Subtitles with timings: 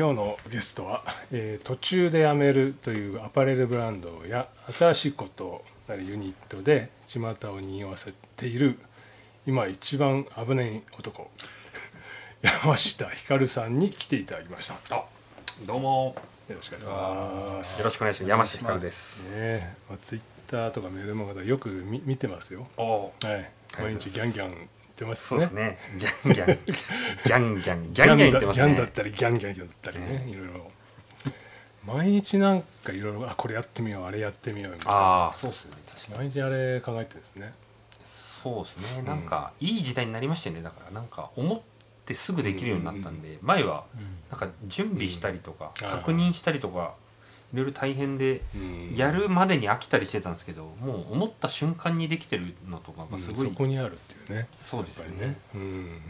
[0.00, 7.20] 今日のゲストは、えー途中で辞めるというアパレルブランドや新しいことなるユニットで巷
[7.52, 8.78] を匂わせている
[9.46, 11.30] 今一番危ない男。
[12.40, 15.04] 山下ひかるさんに来ていただきました。
[15.66, 16.16] どうも。
[16.54, 16.90] ろしくお願いし
[17.58, 17.78] ます。
[17.80, 18.30] よろしくお願いします。
[18.30, 19.28] 山下ひかるです。
[19.28, 22.66] ねまあ、ツイッターとかメールもよく見見てますよ。
[22.78, 23.50] おはい。
[23.78, 25.36] 毎日ギャンギャン言ってますね。
[25.36, 25.78] そうですね。
[25.98, 26.58] ギャンギャン
[27.24, 30.70] ギャンギャンギャンギャン言ってますギャンだっねたりギャンギャンだったりね、いろいろ。
[31.86, 34.98] 毎日なんかいろいろあこれやってみようあれやってみようみたいな。
[34.98, 35.72] ああそうですね。
[35.88, 36.18] 確かに。
[36.18, 37.52] 毎日あれ考えてですね。
[38.04, 39.02] そうですね。
[39.02, 40.62] なんかいい時代になりましたよね。
[40.62, 41.60] だからなんか思っ
[42.04, 43.84] てすぐできるようになったんで前は
[44.30, 45.88] なんか準備したりとかうん。
[45.88, 46.94] 確認したりとか
[47.52, 48.94] いろいろ大変でうん。
[48.94, 54.48] やるまでに飽きたりしてたんですけどもう思った瞬間にできてるのとかうんがすごいそこにあるっていうね。
[54.54, 55.26] そうですね。
[55.26, 56.00] ね、うん、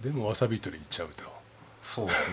[0.00, 1.24] でもわさび取りいっちゃうと。
[1.82, 2.30] そうです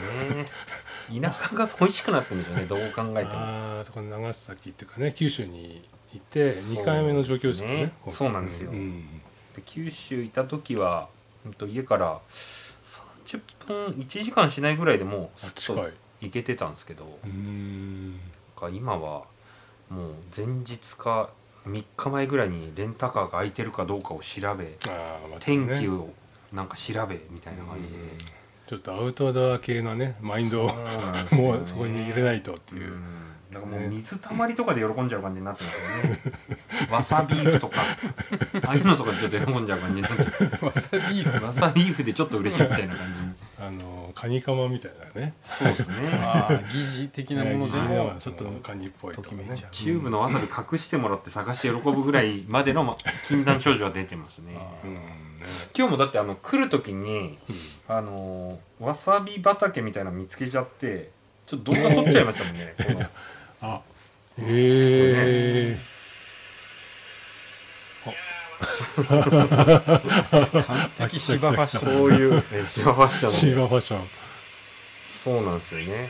[1.10, 1.22] ね。
[1.22, 2.86] 田舎が恋しくなってるんですよね どう考
[3.20, 3.40] えても。
[3.40, 7.92] ああそこの長崎っていうかね九州にいて2回目の上京ですよね。
[8.10, 8.72] そうなんですよ。
[8.72, 9.22] うん。
[9.56, 11.10] で九州いた時は
[11.68, 15.90] 家から30分1時間しないぐらいでもうあすっと
[16.22, 17.20] 行けてたんですけど、
[18.56, 19.24] か今は
[19.90, 21.30] もう前日か
[21.68, 24.78] 3日前ぐらいにレンタカーが空いてるかどうかを調べ
[25.40, 26.10] 天気を
[26.52, 28.10] なんか調べみたいな感じで、うん。
[28.68, 30.68] ちょっとアウトドア系のねマインドを
[31.32, 33.04] もうそこに入れないとっていう、うん。
[33.52, 36.20] だからもう水たまりとかで喜んじゃう感じになってますよね。
[36.92, 37.82] わさビーフとか。
[38.66, 41.38] ああいうのとかでちょっと喜んじゃう感じになっちゃわさビーフ。
[41.38, 45.34] うわさビーフでちょっと嬉しいみたいな感じにあのカニカマみたいなね。
[45.42, 46.10] そうですね。
[46.22, 49.46] ああ疑似的なものでねもちょっとカニっぽいとかね。
[49.72, 54.54] チューブのわさび隠してもらって探して喜ぶぐらいまでのま禁断症状は出てますね。
[54.84, 54.94] うん。
[54.94, 55.00] ね
[55.76, 57.38] 今日もだってあの来る時に
[57.88, 61.10] あのーわさび畑みたいなの見つけちゃって
[61.48, 62.76] ちょっと動画撮っちゃいましたもんね
[63.62, 63.82] あ
[64.40, 65.97] へえ
[68.58, 68.66] 完
[71.00, 73.32] 璧芝ファッションそういう、ね、シワファッション。
[73.32, 74.02] シーでバーファッション。
[75.24, 76.10] そうなんですよね。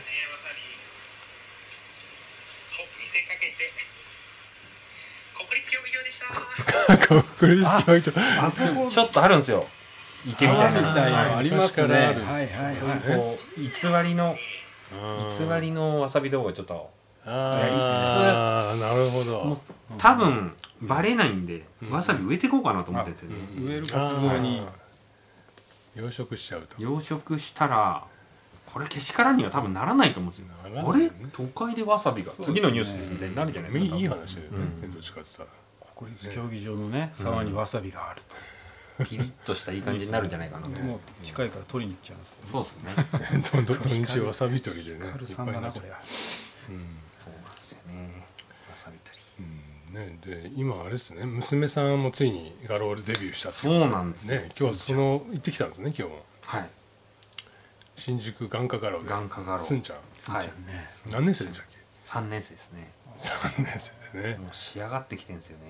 [5.36, 6.26] 国立競技場でした。
[7.38, 8.12] 国立競技場。
[8.46, 8.88] あそこ。
[8.90, 9.66] ちょっとあるんですよ。
[10.26, 11.94] 池みたいなありますね。
[11.94, 12.16] はいはい
[12.46, 12.76] はい
[13.18, 13.68] こう偽
[14.08, 14.36] りの
[15.38, 16.90] 偽りのわさび動画ちょっと
[17.26, 19.60] ああなるほど。
[19.96, 21.90] 多分バレないんで、うん。
[21.90, 24.66] わさび植えていこうかなと思ってるんですよね、植える活動に
[25.96, 26.80] 養殖しちゃうと。
[26.80, 28.04] 養殖したら
[28.66, 30.54] これけしからんには多分ならないと思うんですよ。
[30.62, 31.10] ならないあれ？
[31.32, 34.90] 都会でわさびが次のニュースですみたいになるじゃないですかいい話だよね、うん。
[34.92, 35.48] どっちかって言っ
[35.96, 38.36] 国立競技場のね沢にわさびがあると。
[39.04, 40.62] ピリッとしたいい感じになるんじゃないかな。
[40.62, 42.94] と、もう近いから取りに行っちゃうんですそうですね。
[43.64, 45.86] 土日わさび取りでねカルさんだなこれ
[46.68, 48.26] うんですよね
[48.68, 51.24] わさび取りうんね、で今あれですね。
[51.24, 54.40] 娘さんもついにガロールデビューしたってそうなんですよ。
[54.40, 54.48] ね。
[54.58, 56.24] 今日はその行ってきたんですね今日も。
[56.42, 56.68] はい。
[57.96, 59.08] 新宿眼科ガローで。
[59.08, 59.58] 眼科画廊。
[59.58, 60.32] すんちゃん。
[60.32, 60.46] はい。
[60.46, 60.52] ね。
[61.10, 62.90] 何年生でしたっけ？3年生ですね。
[63.18, 65.64] 3年生でね、もう仕上がってきてるんですよね、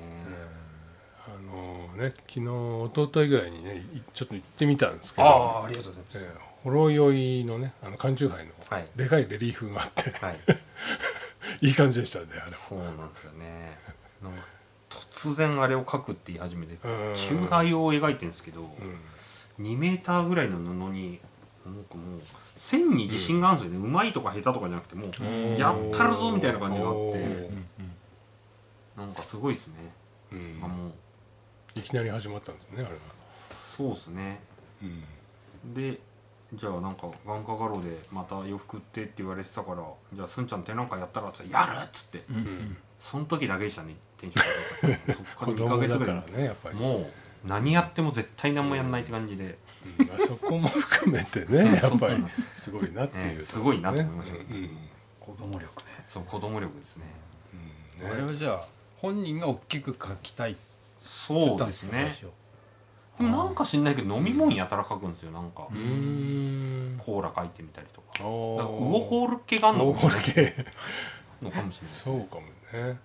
[1.27, 5.27] あのね昨日一昨日ぐらいにねいちょっと行ってみたんですけど。
[5.27, 5.31] あ
[5.63, 8.87] あありがとうございます、えーほろ酔いのねあの缶チューハイのはい。
[8.97, 10.11] でかいレリーフがあって。
[10.11, 10.39] はい。
[11.67, 13.79] いい感じでしたねあれもそうなんですよね
[14.23, 14.39] なんか
[14.91, 16.77] 突然あれを描くって言い始めてう
[17.11, 17.15] ん。
[17.15, 18.69] チューハイを描いてるんですけど、うん
[19.61, 21.19] 2メーターぐらいの布に
[21.67, 22.21] なんかもう
[22.55, 27.51] 線に自信があるんですよね、うまいとか下手とかじゃなくてもうやったるぞみたいな感じがあって
[28.97, 29.75] なんかすごいですね、
[30.33, 30.61] うん。
[30.63, 30.93] あもう。
[31.75, 32.91] いきなり始まったんですねあれが、
[33.51, 34.41] そうですね。
[34.83, 34.87] う
[35.69, 35.75] ん。
[35.75, 35.99] で
[36.55, 39.83] じゃあなんか眼科画廊でまた洋服ってって言われてたから
[40.15, 42.77] じゃあすんちゃん展覧会やったらっつってやるっつってうんうん。
[43.01, 46.17] その時だけでしたねテンそっから子2ヶ供だか月ぐらい。
[46.33, 47.07] らねやっぱり、もう
[47.49, 49.57] 何やっても絶対何もやんないって感じで、
[49.99, 52.25] うんまあそこも含めてねうんやっぱり。
[52.55, 52.71] す。
[52.71, 54.39] ごいなっていう、ねすごいなと思いました。
[54.39, 54.45] ね。
[54.51, 54.71] うん。
[55.21, 55.69] 子供力ね。
[56.07, 57.05] そう子供力ですね。
[58.01, 58.07] うん。
[58.07, 58.65] あれはじゃあ
[58.97, 60.61] 本人が大きく描きたいって
[61.29, 62.13] 言そうですすね。
[63.19, 65.67] でもなんか知んないけど飲み物やたら書くんですよなんか。
[65.71, 66.99] うーん。
[66.99, 68.25] コーラ書いてみたりとか。
[68.29, 70.67] おなんかウオホール系があるのウォーホル系。
[71.43, 71.91] のかもしれない。
[71.95, 72.99] そうかもね、なんかねうん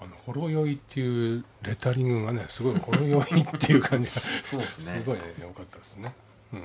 [0.00, 5.02] あのほろ酔いっていうレタリングがねすごいほろ酔いっていう感じがそうですね。
[5.02, 6.12] すごいね良かったですね。
[6.52, 6.60] うん。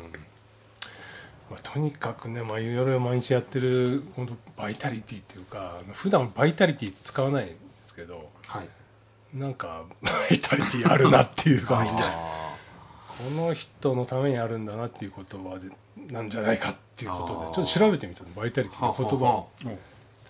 [1.49, 8.69] まあ、とにかくね、まあ、いろいろ毎日やってる本当バイタリティっていうか普段バイタリティって使わないんですけどはい。
[9.33, 12.43] なんかバイタリティあるなっていう感じであ
[13.07, 15.69] この人のためにあるんだなっていう言葉で
[16.13, 19.49] なんじゃないかっていうことでちょっと調べてみたのバイタリティの言葉を。
[19.63, 19.71] は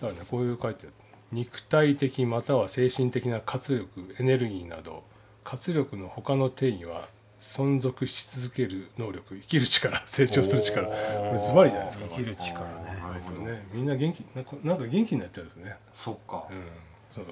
[0.00, 0.92] からねこういう書いてある
[1.34, 5.02] 肉体的または精神的な活力エネルギーなど
[5.42, 7.08] 活力の他の定義は
[7.40, 10.86] 存続し続ける能力生きる力成長する力。
[10.86, 10.92] こ
[11.34, 12.74] れズバリじゃないですか生きる力ね。
[13.02, 15.76] なるほどこれねみんな元気なんかなんか元気になっちゃうんですね。
[15.92, 16.44] そっか。
[16.50, 16.64] うん。
[17.10, 17.24] そう。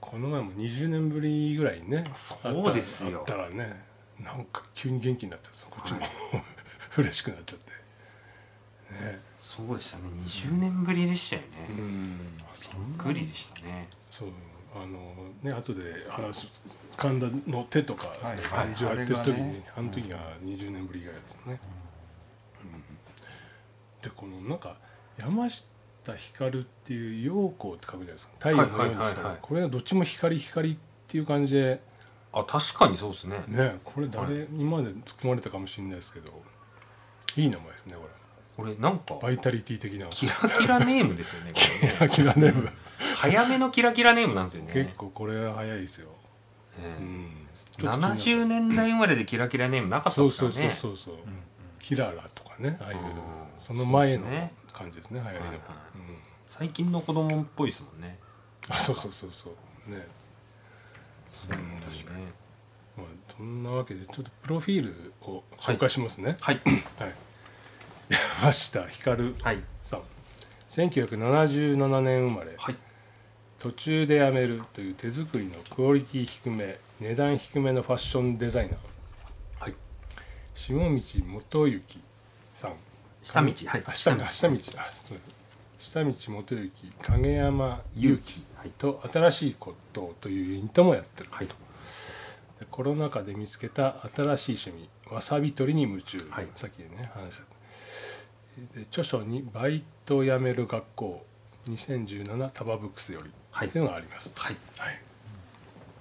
[0.00, 3.18] この前も20年ぶりぐらいにねそうですよ。
[3.18, 3.80] あったらね
[4.18, 6.00] なんか急に元気になっちゃってこっちも
[6.98, 7.70] 嬉しくなっちゃって。
[9.04, 9.20] ね
[9.56, 10.04] そうでしたね。
[10.26, 11.48] 20年ぶりでしたよね。
[11.70, 12.18] うん。
[12.36, 13.88] びっくりでしたね。
[14.10, 14.28] そう
[14.74, 18.38] あのね後で話す神田の手とかはい。
[18.38, 19.64] 感じをやってる時に、あれがね。
[19.76, 21.60] あの時が20年ぶりぐらいですよね、
[22.64, 24.02] うん。
[24.02, 24.76] でこのなんか
[25.18, 25.64] 山下
[26.14, 28.32] 光っていう陽光って書くじゃないですか。
[28.38, 30.76] 太陽のようにはいはいはいこれがどっちも光光っ
[31.08, 31.80] ていう感じで。
[32.32, 33.42] あ確かにそうですね。
[33.48, 36.30] ねこれ誰、今まで作まれたかもしれないですけど。
[37.36, 38.08] いい名前ですねこ
[38.56, 40.06] これなんかれバイタリティ的な。
[40.06, 41.94] キラキラネームですよねこれね。
[41.94, 42.70] キラキラネーム。
[43.16, 44.72] 早めのキラキラネームなんですよね。
[44.72, 46.08] 結構これは早いですよ、
[46.80, 47.02] ええ。
[47.02, 47.30] うん。
[47.54, 48.16] ちょっと気になった。
[48.16, 50.76] 70年代生まれでキラキラネームなかったそうそうですからね。
[50.76, 51.24] そうそうそう、
[51.80, 53.04] キララとかねああいううん
[53.58, 54.24] その前の
[54.72, 55.58] 感じですね流行りの、はい
[56.48, 58.18] 最近の子供っぽいですもんね。
[58.68, 59.90] あそうそうそうそう。
[59.90, 60.06] ね。
[61.48, 61.58] 確
[62.12, 62.24] かに。
[62.96, 63.06] まあ
[63.36, 66.36] そんなわけでちょっとプロフィールを紹介しますね。
[66.40, 66.60] はい。
[66.64, 67.14] はい、
[68.10, 69.62] 山下光はい。
[69.82, 70.02] さん。
[70.70, 72.54] 1977年生まれ。
[72.56, 72.76] はい。
[73.58, 78.76] 途中で辞めるという手作りのクオリティ低め値段低めのファッションデザイナー。
[79.60, 79.74] はい。
[80.54, 82.00] 下道元幸
[82.54, 82.72] さん。
[83.22, 83.82] 下道はい。
[83.86, 85.34] あ下道あ下道あすみません。
[85.78, 88.70] 下道元幸影山祐希はい。
[88.78, 91.28] と新しいことというユニットもやってる。
[91.32, 91.46] はい。
[91.46, 91.54] で
[92.70, 96.48] コロナ禍で見つけた新しい趣味わさび取りに夢中、はい。
[96.56, 97.44] さっきね話した。
[97.44, 97.55] で
[98.90, 101.26] 著書に「バイト辞める学校
[101.68, 103.68] 2017タバブックスより」はい。
[103.68, 104.56] っていうのがありますはい。
[104.78, 105.00] はい。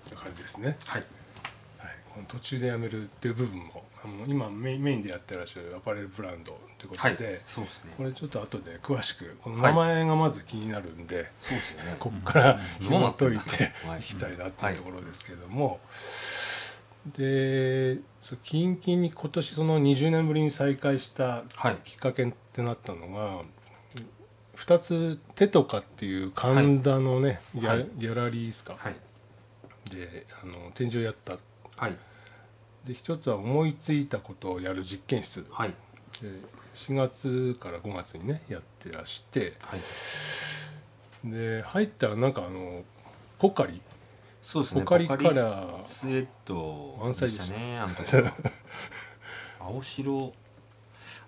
[0.05, 1.03] という感じですね、はい。
[1.79, 7.15] はい、この途中で辞めるっていう部分もあの今メインでやってらっしゃるアパレルブランドということはい。
[7.15, 7.93] で、そうですね。
[7.97, 11.95] これちょっと後で詳しくこの名前がまず気になるんで、そうですよね。
[11.99, 12.85] ここからうん。
[12.85, 13.99] 紐解いてはい。
[13.99, 15.79] いきたいなっていうところですけども、
[17.17, 21.75] でそうキンキンに今年その20年ぶりに再開したはい。
[21.83, 22.25] きっかけ
[22.55, 23.41] ってなったのが
[24.55, 27.87] 2つ「手とか」っていう神田のね、ギャはい。
[27.97, 28.95] ギャラリーですか、はい。
[29.91, 31.37] であの展示をやった。
[31.75, 31.97] はい。
[32.85, 35.45] で一つは思いついたことをやる実験室。
[35.51, 35.73] はい。
[36.21, 36.29] で
[36.75, 39.55] 4月から5月にねやってらして。
[39.59, 39.81] はい。
[41.25, 42.85] で入ったらなんかあの
[43.37, 43.81] ポカリ。
[44.41, 44.81] そうですね。
[44.81, 45.83] ポカリカラー。
[45.83, 47.81] スエットでしたね
[49.59, 50.33] 青白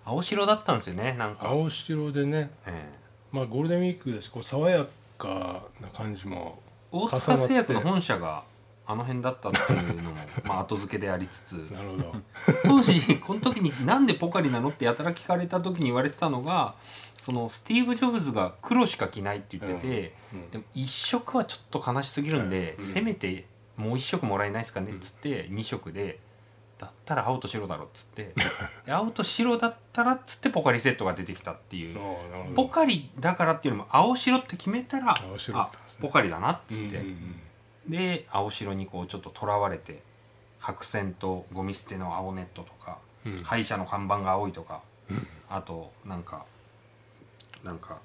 [0.08, 1.48] 青白だったんですよねなんか。
[1.48, 2.98] 青白でねええ。
[3.30, 4.86] まあゴールデンウィークだしこう爽や
[5.18, 8.44] かな感じも大塚製薬の本社が
[8.86, 11.52] あの辺だったっていうのも まあ後付けでありつつ。
[11.52, 12.14] なるほど。
[12.64, 16.74] 当時この時になんでポカリなのってやたら聞かれた時に言われてたのが
[17.18, 22.86] そのスティーブ・ジョブズが黒しか着ないって言ってて、うんでも1色はちょっと悲しすぎるんで、うん。
[22.86, 26.18] せめてもう1色もらえないですかねっつって2色で
[26.78, 28.34] だったら青と白だろっつって
[28.86, 31.98] で青と白だったらっつってポカリセットが出てきたっていう。
[32.54, 35.70] ポカリだからっていうのも青白って決めたら青白だあ
[36.00, 37.40] ポカリだなっつって、うんうん
[37.88, 40.02] で青白にこうちょっととらわれて
[40.58, 43.32] 白線とゴミ捨ての青ネットとかうん。
[43.32, 45.26] うん歯医者の看板が青いとか、うん。
[45.48, 46.44] あとなんか
[47.64, 48.00] なんか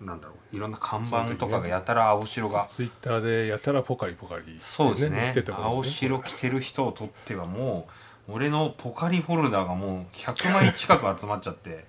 [0.00, 5.34] なんだろういろんな看板とかがやたら青白がツイッターでやたらポカリポカリってねそうですね。
[5.48, 7.92] 青白着てる人をとってはもう
[8.28, 11.84] 俺のポカリフォルダーがもう100枚近く集まっちゃって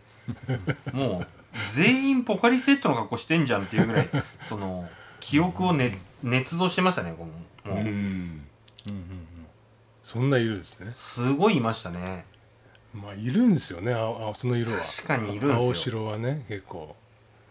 [0.94, 1.28] もう
[1.74, 4.10] 全員ポカリセットの格好してんじゃんっていうぐらい
[4.48, 4.88] その
[5.20, 7.26] 記憶を、ね、捏造してましたねこ
[7.66, 7.88] のもう、うん。
[7.88, 8.46] うん
[8.88, 9.28] うん
[10.08, 10.90] そんないるんですね。
[10.94, 12.26] すごいいましたね。
[12.94, 14.80] まあいるんですよね青青その色は。
[14.80, 15.66] 確かにいるんですよ。
[15.66, 16.96] 青白はね結構。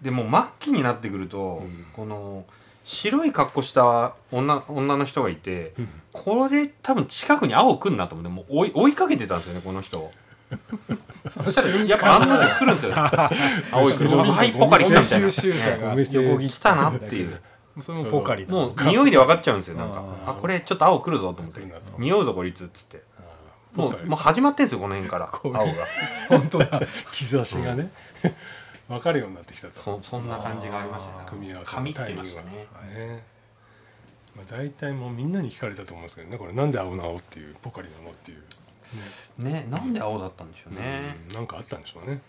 [0.01, 1.87] でも末期になってくると、うん。
[1.93, 2.47] この
[2.87, 5.89] 白い格好した女女の人がいてうん。
[6.13, 10.13] これ多分近くに青来んなと思ってもう追い追いかけてたんですよねこの人を。
[11.29, 12.95] そしたらやっぱ案の定来るんですよ。
[13.73, 15.93] 青い車が「はいポカリ来た」みたいな、収集車が。
[15.93, 17.41] お店横切来たなっていう。
[17.83, 18.53] それもポカリだ。
[18.53, 20.05] もう匂いで分かっちゃうんですよなんか。
[20.25, 21.61] あこれちょっと青来るぞと思って。
[21.99, 23.03] 匂うぞこいつっつって。
[23.75, 25.65] もうもう始まってんですよこの辺から青が。
[26.29, 26.81] 本当だ。
[27.13, 27.91] 兆しがね
[28.89, 29.75] 分かるようになってきたと。
[29.75, 31.25] そそんな感じがありましたね。
[31.29, 32.51] 組み合わせ紙ってのタイミングがね。
[32.95, 33.25] ね
[34.37, 36.53] まあ、大体もうみんなに聞かれたと思うんですけどねこれ。
[36.53, 38.43] なんで青な青っていうポカリなのっていう
[39.43, 39.67] ね。
[39.71, 42.21] なんで青だったんでしょうね、うんなんかあったんでしょうね。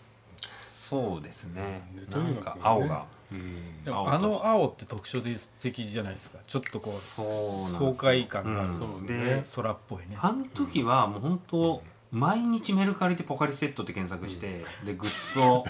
[0.88, 1.82] そうですね。
[1.94, 2.60] でとにかくね。
[2.64, 3.04] 青が。
[3.30, 3.84] うん。
[3.84, 5.20] でもあの青って特徴
[5.60, 6.38] 的じゃないですか。
[6.46, 8.78] ちょっとこう爽快感がある、うん。
[8.78, 10.16] そうでね空っぽいね。
[10.18, 15.66] あの時はもう本当毎日メルカリでポカリセットって検索して、でグッズを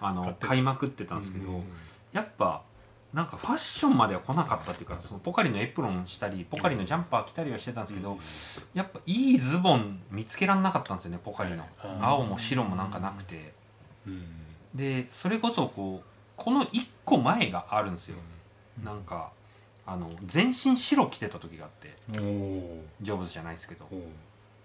[0.00, 1.64] あの買いまくってたんですけど、うん
[2.12, 2.62] やっぱ
[3.12, 8.18] なんかファッションまでは来なかったっていうかそのポカリのエプロンしたりポカリのジャンパー着たりはしてたんですけど、
[8.72, 11.64] やっぱいいズボン見つけられなかったんですよねポカリの。
[12.00, 13.52] 青も白もなんかなくて。
[14.06, 14.24] うん
[14.74, 18.16] でそれこそこうこの1個前があるんですよ。
[18.82, 19.30] なんか
[19.86, 21.94] あの全身白着てた時があって
[23.00, 23.86] ジョブズじゃないですけど。
[23.92, 24.00] お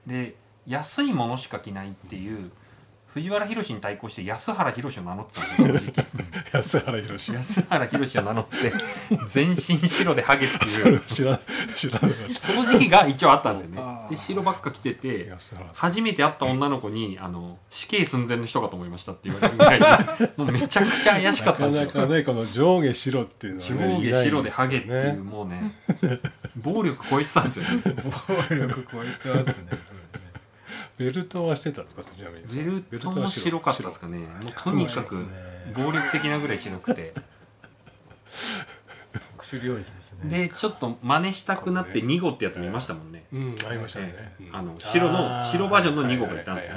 [0.07, 2.51] で安いものしか着ないっていう
[3.13, 7.33] 藤原宏に対抗して安原宏を名乗ってたんです安原宏。
[7.33, 8.71] 安原宏を名乗って
[9.27, 10.99] 全身白でハゲってそいう。
[11.01, 11.39] 知ら
[11.75, 13.81] 知らなかっその時期が一応あったんですよね。
[14.11, 15.31] で白ばっか着てたて
[15.73, 19.79] 初めて会った女の子にあの死刑寸前の人かと思いましたって言われるぐらい
[20.37, 22.01] もうめちゃくちゃ怪しかなかったんですよ。
[22.01, 25.71] なかねこの上下白っていうのは、ね、上下白でハゲっていうもうね
[26.57, 27.81] 暴力超えてたんですよね。
[28.27, 29.99] 暴力超えてますね
[30.99, 32.03] ベルトはしてたんですか？
[32.03, 34.19] ちなみにベルトも白かったですかね
[34.63, 35.25] とにかく
[35.73, 37.13] 暴力的なぐらい白くて。
[39.57, 40.47] ですね。
[40.47, 43.23] でちょっと真似したくなって2号ってやつ見ましたもんね。
[43.33, 46.75] うんありましたね、あの白の白バージョンの2号がいたんですよ。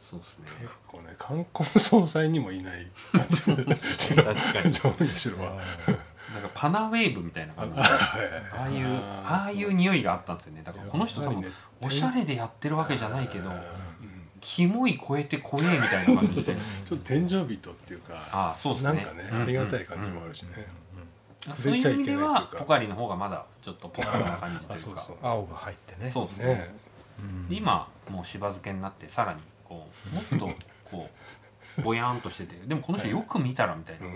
[0.00, 0.46] そうですね。
[0.60, 3.96] 結構ね冠婚葬祭にもいない感じです。
[3.98, 4.72] 白確かに。
[4.72, 5.62] 上下白は
[6.40, 7.80] なんかパナウェーブみたいな感じ。
[7.80, 8.42] あはいはいはい。
[8.52, 10.62] ああいうああいう匂いがあったんですよね。
[10.64, 11.44] だからこの人多分
[11.80, 13.60] おしゃれでやってるわけじゃないけどうん
[14.40, 16.42] キモい超えて怖えみたいな感じで。
[16.42, 16.54] ちょ
[16.96, 18.92] っと天井人っていうかああそうですね。
[18.92, 20.66] なんかね、うんありがたい感じもあるしね、
[21.54, 25.06] そういう意味ではポカリの方がまだちょっとポカリな感じというか。
[25.22, 26.08] 青が入ってね。
[26.08, 26.44] そうですね。
[26.46, 26.74] ね
[27.20, 30.58] うんで今もうしば漬けになってさらにこうもっと
[30.90, 31.37] こう
[31.82, 34.06] ぼやーんとしててでもこの人よく見たらみたいな、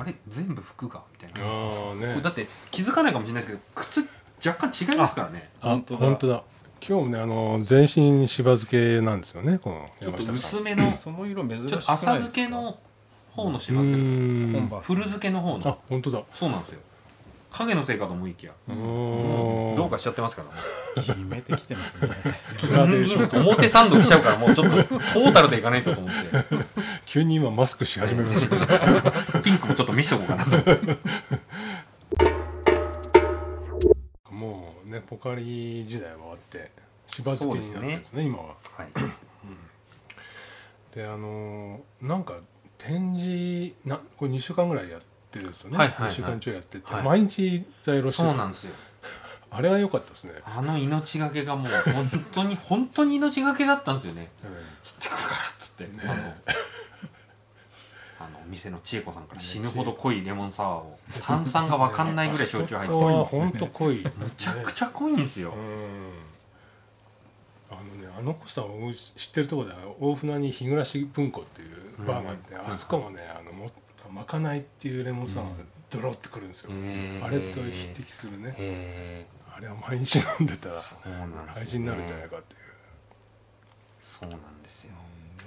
[0.00, 2.20] あれ全部服がみたいな、ああね。
[2.22, 4.08] だって気づかないかもしれないですけど靴
[4.48, 5.50] 若干違いますからね。
[5.60, 6.00] あ本当だ。
[6.06, 6.42] 本当だ。
[6.86, 11.96] 今日もねあの全身しば漬けなんですよねこのちょっと山下さん薄めのその色珍しくないですか？
[11.96, 12.78] ちょっと浅漬けの
[13.32, 15.68] 方のしうば漬け古漬けの方の。
[15.68, 16.22] あ本当だ。
[16.32, 16.80] そうなんですよ
[17.52, 18.52] 影のせいかと思いきや。
[18.68, 18.72] う
[19.76, 20.42] どうかしちゃってますか
[20.96, 21.02] ら。
[21.02, 22.10] 決めてきてますね。
[22.68, 26.66] グラデーションというか表参道来ちゃうからもうちょっとトータルでいかないとと思って。
[27.04, 29.42] 急に今マスクし始めましたけど。
[29.42, 30.56] ピンクもちょっと見せとこうかなと。
[34.30, 36.70] もうねポカリ時代は終わって
[37.06, 38.22] しば漬けになってるんですね。
[38.24, 38.54] 今は。
[38.76, 38.88] はい。
[40.94, 42.38] であのーなんか
[42.78, 45.06] 展示なこれ2週間ぐらいやって
[45.38, 46.10] るんですよね、はいはいはい。
[46.10, 47.04] 2週間中やってて、はい。
[47.04, 48.28] 毎日在庫してた。
[48.30, 48.72] そうなんですよ。
[49.50, 54.30] あれは良かったですね、あの命がけがもう本当に本当に命がけだったんですよね。
[54.44, 54.50] うん。
[54.50, 54.62] 行っ
[55.00, 55.90] てくるからっつって、ね。
[56.04, 56.34] あの
[58.20, 60.98] あの店の千恵子さんから死ぬほど濃いレモンサワーを。
[61.22, 65.52] 炭酸が分かんないぐらい焼酎入ってあそこはる本当濃いむちゃくちゃ濃いんですよ。
[65.52, 66.12] うん
[67.70, 70.84] あのねあの子さんを知ってるところで大船に日暮
[71.14, 72.66] 文庫っていうバーがあって、うん。
[72.66, 73.70] あそこもねあのも
[74.12, 75.56] まかないっていうレモンサワーが
[75.90, 76.70] ドロってくるんですよ、
[77.22, 78.54] あれと匹敵するね。
[78.56, 79.26] へ
[79.56, 80.74] あれを毎日飲んでたら
[81.52, 82.60] 廃人になるんじゃないかっていう。
[84.02, 84.92] そうなんですよ。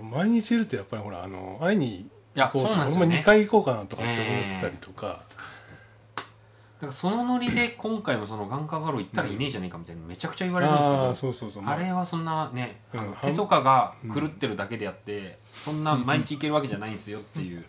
[0.02, 3.08] 毎日いるとやっぱりほらあの会いにいや行こそうなんですよね。
[3.08, 5.24] 俺も2回行こうかなとかって思ってたりとか、
[6.16, 10.82] だからそのノリで今回もその眼科画廊行ったらいねえじゃねえかみたいなめちゃくちゃ言われるんで
[11.16, 12.82] すけど、あれはそんなね、
[13.22, 17.64] 手とかが狂ってるだけであって、そんな毎日行けるわけじゃないんですよっていう、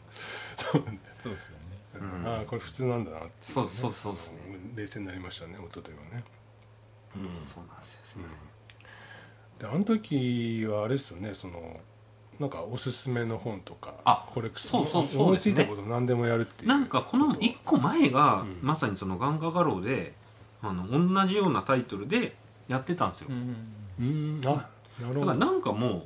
[0.57, 0.79] そ
[1.31, 1.59] うですよ。
[1.59, 1.65] ね
[2.01, 2.27] うん。
[2.27, 4.39] ああこれ普通なんだなっていそうそうそうですね
[4.75, 6.25] 冷静になりましたね一昨日はね、
[7.43, 8.23] そうなんですよ、
[9.59, 11.81] であの時はあれですよねその
[12.41, 16.69] なんかおすすめの本とかあコレクションそうそうそう思いついたこと何でもやるっていう。
[16.69, 18.59] なんかこの1個前が、うん。
[18.61, 20.15] まさにその眼科画廊で
[20.61, 22.35] あの同じようなタイトルで
[22.67, 23.33] やってたんですよ、う
[24.03, 24.69] んあ
[25.01, 25.21] なるほど。
[25.21, 26.03] だからなんかもう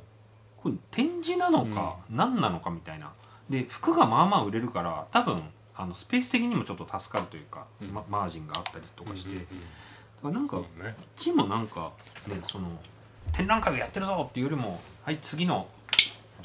[0.57, 3.11] これ展示なのか何なのかみたいな
[3.49, 5.41] で服がまあまあ売れるから多分
[5.75, 7.87] あのスペース的にもちょっと助かるというか、うん。
[7.89, 9.47] まマージンがあったりとかして、だか
[10.23, 10.91] らなんかこうんね。
[10.91, 11.91] っちもなんか
[12.27, 12.67] ねその
[13.31, 15.67] 展覧会をやってるぞっていうよりもはい次の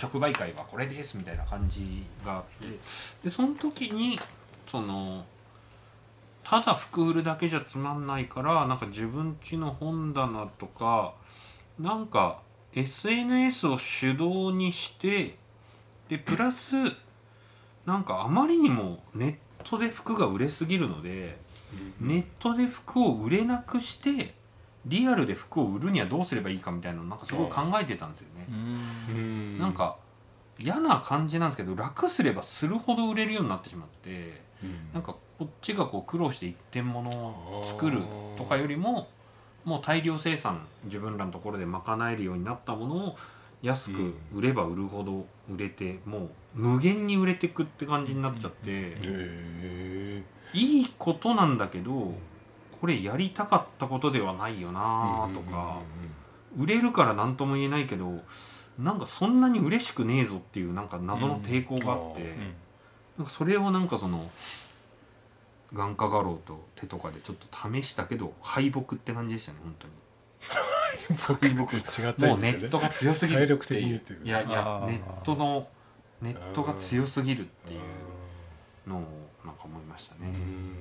[0.00, 2.78] 直売会はこれですみたいな感じがあって。
[3.24, 4.20] でその時に
[4.66, 5.24] その
[6.44, 11.14] ただ服売るだけじゃつまんないからなんか自分家の本棚とか
[11.78, 12.40] なんか
[12.74, 15.36] SNS を主導にして
[16.08, 16.74] でプラス
[17.86, 21.36] なんかあまりにもネットで服が売れすぎるので
[22.00, 24.34] ネットで服を売れなくして
[24.86, 28.46] リアルで服を売るにはどうすればいいかみたいなのなんかすごい考えてたんですよね。
[28.48, 29.58] うん。
[29.58, 29.96] なんか
[30.58, 34.40] 嫌な感じなんですけど楽すればするほど売れるようになってしまって
[34.92, 38.02] なんかこっちがこう苦労して一点物を作る
[38.36, 39.08] とかよりも
[39.64, 43.16] もう大量生産自分らのところで賄えるようになったものを
[43.64, 52.14] 安く売れば売るほど売れてもう無限に売れていくって感じになっちゃってへいいことなんだけど
[52.80, 55.80] これやりたかったことではないよなとか
[56.56, 58.20] 売れるから何とも言えないけど
[58.78, 62.22] なんかそんなに嬉しくねえぞっていうなんか謎の抵抗があって。
[62.22, 62.54] うん。
[63.18, 64.30] なんかそれをなんかその
[65.72, 69.92] 眼科画廊と手とかでちょっと試したけど敗北って感じでしたね本当に
[71.56, 74.86] 僕違ったもうネットが強すぎるってるいやいやあー。
[74.86, 75.68] ネットの
[76.20, 77.80] ネットが強すぎるっていう
[78.90, 79.00] のを
[79.44, 80.76] なんか思いましたね、うん。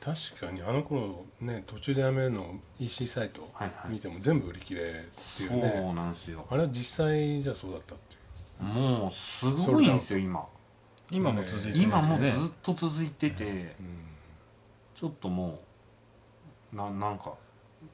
[0.00, 3.92] 確かにあの頃ね途中でやめるの EC サイトはいはい。
[3.92, 6.46] 見ても全部売り切れってそいううねなんですよ。
[6.50, 8.16] あれは実際じゃそうだったってい
[8.60, 8.64] う。
[8.64, 10.46] もうすごいんですよ今。
[11.10, 12.44] 今も続いて今もますよね。
[12.44, 14.06] ずっと続いててうん。
[14.94, 15.60] ちょっとも
[16.72, 17.34] うななんか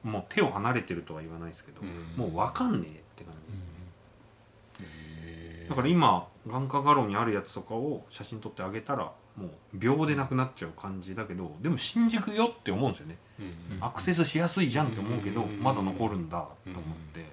[0.03, 2.13] もう手を離れてるとは言わないですけど、うん。
[2.17, 5.69] もう分かんねえって感じです、へー。
[5.69, 13.17] だから今眼科画廊にあるやつとかを写真撮ってあげたらもう秒でなくなっちゃう感じだけどでも新宿よって思うんですよね。
[13.39, 13.83] うん。
[13.83, 15.63] アクセスしやすいじゃんって思うけどうん。
[15.63, 16.83] まだ残るんだと思っ
[17.13, 17.25] て。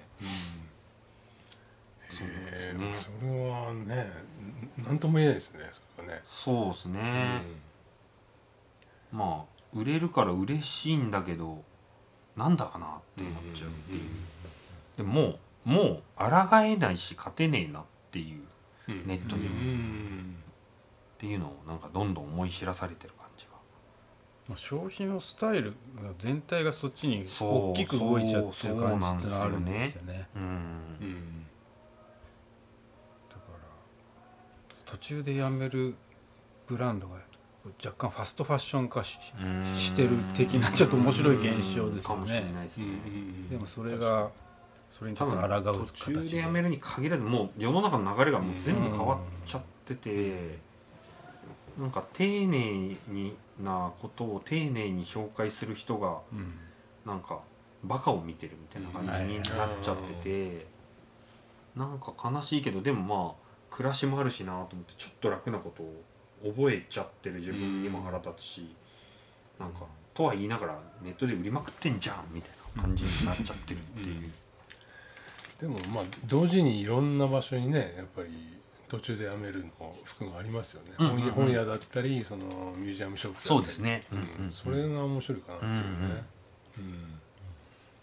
[2.09, 4.11] そうなんですよねそれはね
[4.85, 6.21] 何とも言えないですねそれはね。
[6.25, 7.41] そうですね。
[9.11, 11.63] まあ売れるから嬉しいんだけど
[12.41, 14.01] なんだかなって思っちゃうっていう。
[14.97, 18.41] でももうもう抗えないし勝てねえなっていう
[18.87, 19.05] うん。
[19.05, 19.49] ネットにっ
[21.19, 23.51] ていうのをなんかどんどん思い知らされてる感じが。
[24.49, 30.27] まあ消費のスタイルが全体がそっちに大きく動いちゃってる感じがあるんですよね。
[30.35, 30.41] うん。
[30.41, 31.45] うん。
[33.29, 33.57] だから
[34.85, 35.93] 途中でやめる
[36.65, 37.17] ブランドが
[37.83, 42.15] 若干ファストファッション化しうんしてる的なちょっと面白い現象ですよね。
[42.15, 42.85] かもしれないですね、
[43.49, 44.29] でもそれが
[44.89, 50.59] それにちょっと抗う途形中でやめるに限らずもう世の中の流れがもう全部変わっちゃってて、
[51.79, 56.53] なんか丁寧になことを丁寧に紹介する人がうん。
[57.03, 57.41] なんか
[57.83, 60.67] バカを見てるみたいな感じになっちゃってて、
[61.75, 63.33] なんか悲しいけどでもまあ
[63.71, 66.03] 暮らしもあるしなと思ってちょっと楽なことを
[66.43, 68.75] 覚えちゃってる自分にも腹立つし、
[69.59, 74.31] なんかとは言いながらネットで売りまくってんじゃんみたいな感じになっちゃってるっていう。
[75.59, 78.29] でもまあ同時にいろんな場所にねやっぱり
[78.89, 81.31] 途中でやめるの服がありますよね、うんうんうん。
[81.31, 84.05] 本屋だったりそのミュージアムショップそうですね。
[84.11, 84.51] うんうんうん。
[84.51, 86.23] それが面白いかなっていうね、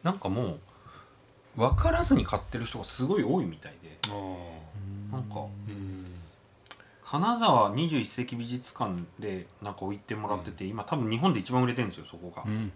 [0.02, 0.58] なんかもう
[1.56, 3.98] 分からずに買ってる人がすごい多いみたいで。
[5.10, 5.97] なんかあうん
[7.10, 12.42] 金沢21世紀美術館でなんか置いてもらってて今多分日本で一番売れてるんですよそこが。
[12.44, 12.48] う。
[12.48, 12.70] ん。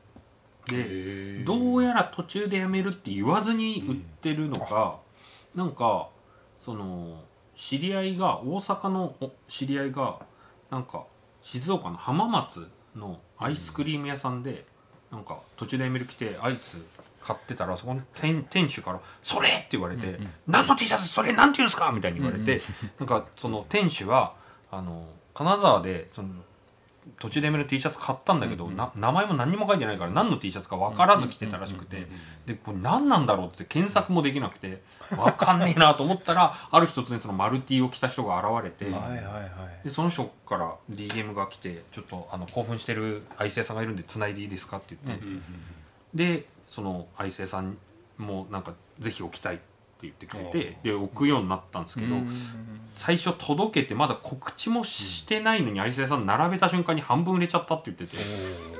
[0.71, 5.01] でどうやら途中でやめるって言わずに売ってるのか、
[5.55, 6.09] なんか
[6.65, 7.21] その
[7.55, 10.21] 知り合いが大阪のお知り合いが
[10.71, 11.05] なんか
[11.43, 14.65] 静岡の浜松のアイスクリーム屋さんで、
[15.11, 16.79] なんか途中でやめる来てアイス
[17.25, 22.61] 買ってたらそこの店店主から「それ!」って言われて「うんうん何の T シャツそれなんて言うんですか?」みたいに言われて、
[22.99, 24.35] なんかその店主は
[24.71, 26.29] あの金沢でその
[27.19, 32.07] 途中でやめる T シャツ買ったんだけど、な名前も何にも書いてないから何の T シャツか分からず着てたらしくて、
[32.47, 34.81] でこれ何なんだろうって検索もできなくて
[35.11, 38.85] 分かんねえなと思ったらある日突然その丸 T を着た人が現れて、
[39.83, 45.43] でその人から DM が来て「ちょっとあの興奮してる愛生さんがいるんでつないでいいですか?」って言って、うん
[46.15, 47.77] でその愛生さん
[48.17, 49.65] もなんかぜひ置きたいって
[50.03, 52.29] 言ってくれてで置くようになったんですけど、うん。
[52.97, 58.17] 最初届けてまだ告知もしてないのに愛生さん並べた瞬間に半分売れちゃったって言ってて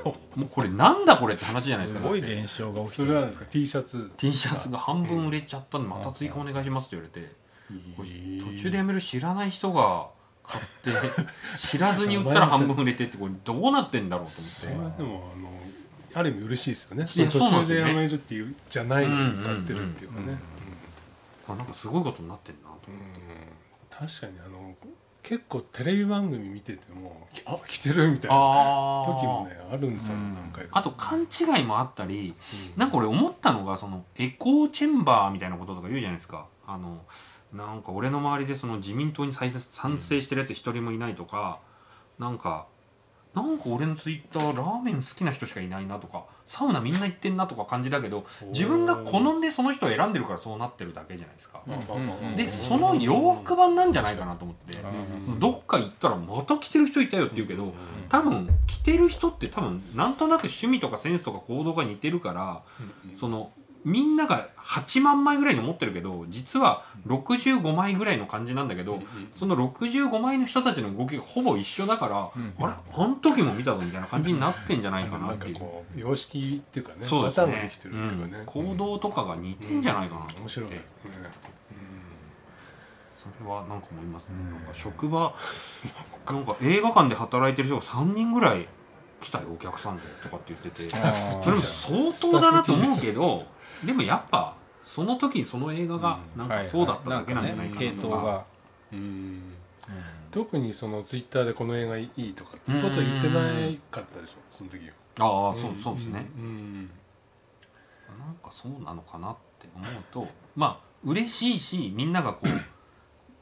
[0.03, 7.31] もうこれなんだこれちじゃないですかすごい現象が起きてそれはなんですか？T シャツ？T シャツが半分売れちゃったんでまた追加お願いしますって言われて
[8.55, 10.07] 途中でやめる知らない人が
[10.43, 10.91] 買って
[11.57, 14.33] 知らずに売ったら半分売れてってこれどうなってんだろうと
[14.67, 14.83] 思って。
[14.83, 15.62] はでもあの
[16.13, 17.05] ある意味嬉しいですよね。
[17.05, 17.65] 途中ですよね。
[17.65, 20.37] でやめるっていうじゃないのに買ってるっていうかね
[21.47, 23.21] あなんかすごいことになってんなとうん思って。
[23.89, 24.75] 確かにあの
[25.21, 30.69] 結構テレビ番組見ててもあ来てるみたいなあ時もねあるんですようん何回か。
[30.73, 32.33] あと勘違いもあったり
[32.75, 32.79] うん。
[32.79, 36.47] なんか俺思ったのがそのエコーチェンバーみたいなこととか言うじゃないですか。
[36.67, 37.01] あの
[37.53, 41.59] なんか俺の周りでその自民党に賛成賛成してるやつ一人もいないとか
[42.17, 42.65] なんか
[43.35, 51.61] なんか俺のツイッターラーメン好きな人しかいないなとかサウナみんな行ってんなとか感じだけど自分が好んでその人を選んでるからそうなってるだけじゃないですか。
[51.65, 54.77] うんでその洋服版なんじゃないかなと思って、
[55.39, 57.73] どっか行ったらまた着てる人いたよって言うけど、
[58.09, 62.61] 多分着てる人って多分なんとなく趣味とかセンスとか行動が似てるから、
[63.15, 63.51] その
[63.85, 69.01] みんなが8万枚ぐらいに思ってるけど実は65枚ぐらいの感じなんだけど、
[69.33, 72.73] その65枚の人たちの動きがほぼ一緒だから、うんあれ？
[73.03, 75.55] あの時も見たぞみたいな感じになってんじゃないかなっていう。
[75.55, 77.53] こう様式っていうかねそうですね。
[77.53, 78.45] ね、うん。
[78.45, 80.69] 行動とかが似てんじゃないかなって、面白い。
[80.69, 80.81] ね、
[83.15, 85.33] それはなんか思いますね、なんか職場
[86.25, 88.67] なんか映画館で働いてる人が3人ぐらい
[89.21, 90.83] 来たよお客さんでとかって言ってて。
[91.41, 93.45] それも相当だなと思うけど
[93.85, 97.99] でもやっぱその時にその映画がなんかそうだっただけなんじゃないかなとか。
[98.01, 98.45] 系統が、
[98.91, 99.41] うん。
[100.31, 104.93] 特にそのツイッターでこの映画いいとかっていうことは言ってないかったでしょその時は。
[105.19, 106.89] ああそうそうですね、うん。
[108.19, 112.47] なんかそうなのかなって思うとまあ嬉しいしみんながこう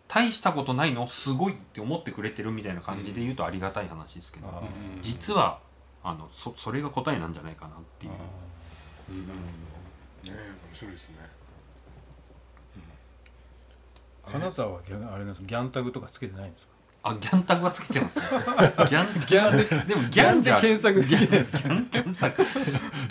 [0.09, 4.47] 大したことないのすごいって思ってくれてるみたいな感じで言うとありがたい話ですけど、
[5.01, 5.59] 実は
[6.03, 8.11] あのそそれが答えなんじゃないかなっていう。
[9.09, 9.27] うん
[10.23, 10.31] ね。
[10.69, 11.15] 面白いですね。
[14.31, 16.71] 金沢はギャンあれなんですギャンタグとかつけてないんですか？
[17.03, 18.25] あギャンタグはつけてますね。
[18.87, 19.57] ギャンギャン
[19.87, 22.43] ででもギャンじゃ検索できないギャン検索。
[22.43, 22.49] ギ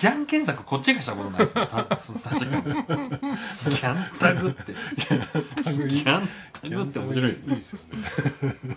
[0.06, 1.66] ャン検索こっちがしたことないですよ。
[1.66, 2.52] たそう確かに。
[2.52, 4.72] ギャンタグって。
[4.72, 6.82] ギャンタグ。
[6.82, 7.54] って面白いですね。
[7.54, 8.76] いいですよね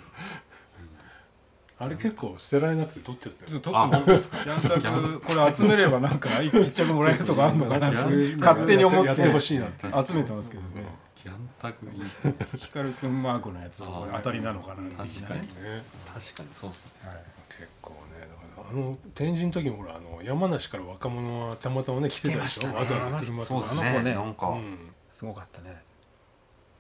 [1.84, 4.38] あれ結構捨てられなくて取っちゃったよ撮あ本当ですか？
[4.44, 9.88] ギャンタグこれ集めればなんか 一着もらえるとかあるのかな 勝手に思ってほしいなって。
[10.08, 10.86] 集めてますけどね。
[11.24, 12.36] ギャンタグいいですね。
[12.58, 15.84] 光くんマークのやつこれ当たりなのかな確かにね。
[16.14, 16.92] 確かにそうですね。
[17.06, 17.24] はい。
[17.50, 23.68] 結構ねだからあの展示の時もほらあの山梨から若者はたまたまね来てたでしょ、わざわざ車とか。
[23.72, 24.92] あの子ねなんか、うん。
[25.14, 25.82] すごかったね。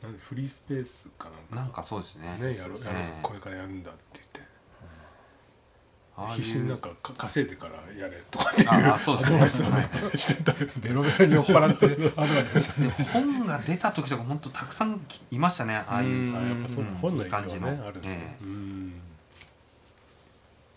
[0.02, 1.56] なんでフリースペースかなんか。
[1.56, 2.28] なんかそうですね。
[2.28, 3.20] ねやるやるね。
[3.22, 4.42] これからやるんだって言って
[6.16, 9.36] 必死になんかか稼いでからやれとかっていうああそうですね。
[9.36, 12.60] アドバイスをねしてたよベロベロに酔っ払って アドバイス。
[12.60, 15.76] して本が出た時とか本当たくさんきいましたね。
[15.76, 17.68] ああいうやっぱそう本の感じの。
[17.68, 18.44] あるんですよ、ええ。
[18.44, 18.92] うん。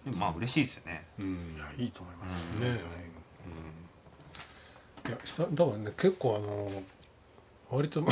[0.07, 1.05] でもまあ嬉しいですよね。
[1.19, 2.61] うんいいと思いますうん。
[2.61, 2.81] ね
[5.05, 5.11] うん。
[5.11, 6.83] いや久だからね結構あの
[7.71, 8.03] 割と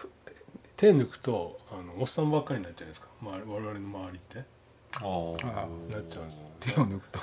[0.76, 4.44] 手抜くとあのおっさんばっかりになっちゃうんですか、まあ、我々の周りって
[5.00, 7.18] なっちゃうんです手を抜くと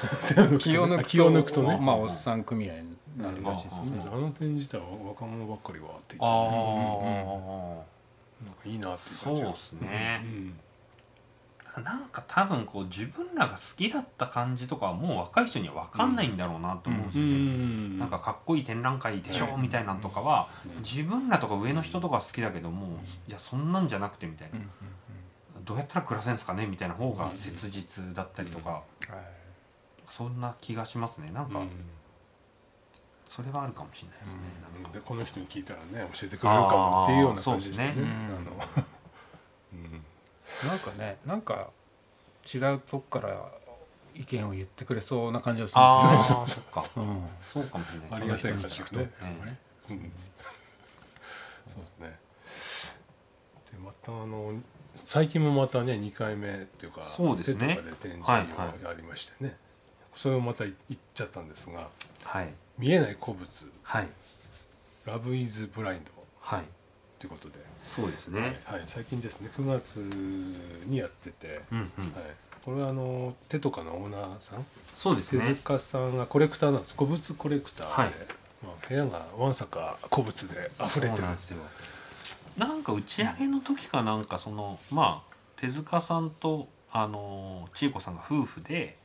[0.57, 1.09] 気を抜くと。
[1.09, 1.77] 気を抜くとね。
[1.81, 4.05] まあおっさん組合になるらしいですね。
[4.05, 6.27] あの点自体は若者ばっかりはって言ってあ
[8.45, 9.47] なんかいいなあって感じが。
[9.47, 10.21] そうですね。
[10.23, 10.27] う。
[10.27, 10.59] ん。
[11.83, 17.33] なんか多分こう自分らが好きだった感じとかはもう若い人には分かんないんだろうなと思うんですうよね。
[17.33, 24.57] んなんかかっこいい展覧会でしょみたいなのとかは自分らとか上の人とかは好きだけどもいやそんなんじゃなくてみたいな。
[24.57, 24.69] うんうん
[25.65, 26.67] どうやったら暮らせんすかね？
[26.67, 28.83] みたいな方が切実だったりとか
[30.07, 31.31] そんな気がしますね。
[31.31, 31.69] なんかうん。
[33.25, 34.39] それはあるかもしれないですね。
[34.73, 34.91] なんか。
[34.97, 37.95] でこの人に聞いたらね教えてくれるかもっていうような感じですね。
[40.67, 41.69] なんかねなんか
[42.53, 43.51] 違うとこから
[44.13, 46.45] 意見を言ってくれそうな感じがするんですよ。
[46.81, 47.27] そうん。
[47.43, 48.07] そうかもしれない。
[48.11, 49.05] ありがたい人に聞くとね。
[49.21, 50.11] ねうん。
[51.67, 52.19] そうですね。
[53.71, 54.53] でまたあの
[54.95, 57.67] 最近もまたね2回目っていうかそうですね。
[57.67, 58.43] 手とかで展示はい
[58.83, 59.55] をやりましてね、
[60.15, 61.89] それをまた行っちゃったんですが
[62.23, 63.71] はい「見えない古物。
[63.83, 64.07] はい。
[65.05, 66.63] ラブイズブラインド」はい。
[67.19, 68.59] ということで、そうですね。
[68.65, 69.49] はい、最近ですね。
[69.55, 72.03] 9月にやってて、うんうん。
[72.13, 72.23] はい、
[72.63, 74.63] これはあの手とかのオーナーさん？
[74.63, 75.55] 手そうですね。
[75.55, 76.93] 塚さんがコレクターなんです。
[76.93, 78.11] 古物コレクターで、はい。
[78.63, 81.29] まあ、部屋がわんさか古物で溢れてる。
[81.29, 81.61] んですよ。
[82.57, 88.97] なんか打ち上げの時かなんかそのまあ手塚さんとあの千恵子さんが夫婦で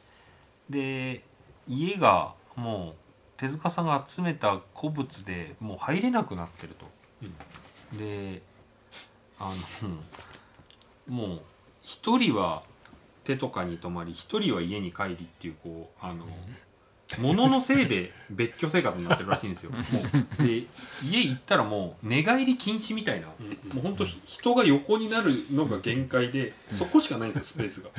[0.68, 1.22] で
[1.68, 2.94] 家がもう
[3.36, 6.86] 手塚さんが集めた古物でもう入れなくなってると。
[7.96, 8.42] で
[9.38, 9.52] あ
[11.08, 11.40] のもう
[11.82, 12.62] 一人は
[13.24, 16.26] 手とかに泊まり一人は家に帰りっていうこうあの、
[17.18, 19.70] 物のせいで別居生活になってるらしいんですよ。
[19.74, 19.78] も
[20.38, 20.46] う。
[20.46, 20.64] で
[21.02, 23.34] 家行ったらもう寝返り禁止みたいな、も
[23.76, 27.90] う本当人が横になるのが限界で、そこしかないんですよスペースが。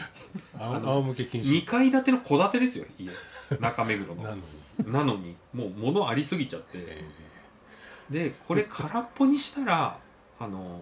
[0.58, 1.62] あ仰向け禁止。
[1.62, 3.10] 2階建ての戸建てですよ家。
[3.60, 4.22] 中目黒の。
[4.22, 4.92] なのに。
[4.92, 7.04] なのにもう物ありすぎちゃって。
[8.10, 9.98] でこれ空っぽにしたら
[10.38, 10.80] あの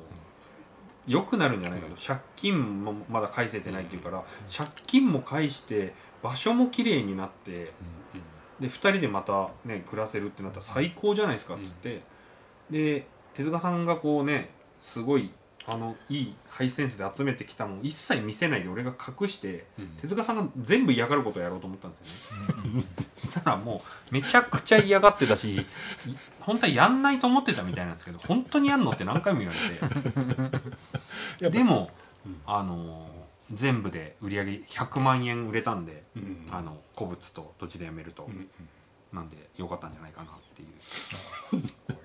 [1.06, 1.94] 良くなるんじゃないかと。
[2.00, 7.70] 借金もまだ返せてないっていうから借金も返して場所も綺麗になって
[8.58, 12.00] で2人でまたね暮らせるってなったら最高じゃないですかっつって、
[12.70, 14.48] で手塚さんがこうね
[14.80, 15.30] すごい
[15.66, 19.66] あのいいハイセンスで集めてきたもん一切見せないで俺が隠して
[20.00, 22.84] 手塚さんが全部嫌がることをやろうと思ったんですよね。
[23.16, 25.66] そしたらもうめちゃくちゃ嫌がってたしい
[26.40, 30.48] 本当はやんないと思ってたみたいなんですけど本当にやんのって何回も言われ
[31.38, 31.50] て。
[31.50, 31.90] でも、
[32.24, 32.40] うん。
[32.46, 33.13] あの
[33.52, 36.46] 全部で売り上げ100万円売れたんで、うん。
[36.50, 38.48] あの古物と土地でやめると、うんうん。
[39.12, 40.68] なんでよかったんじゃないかなっていう。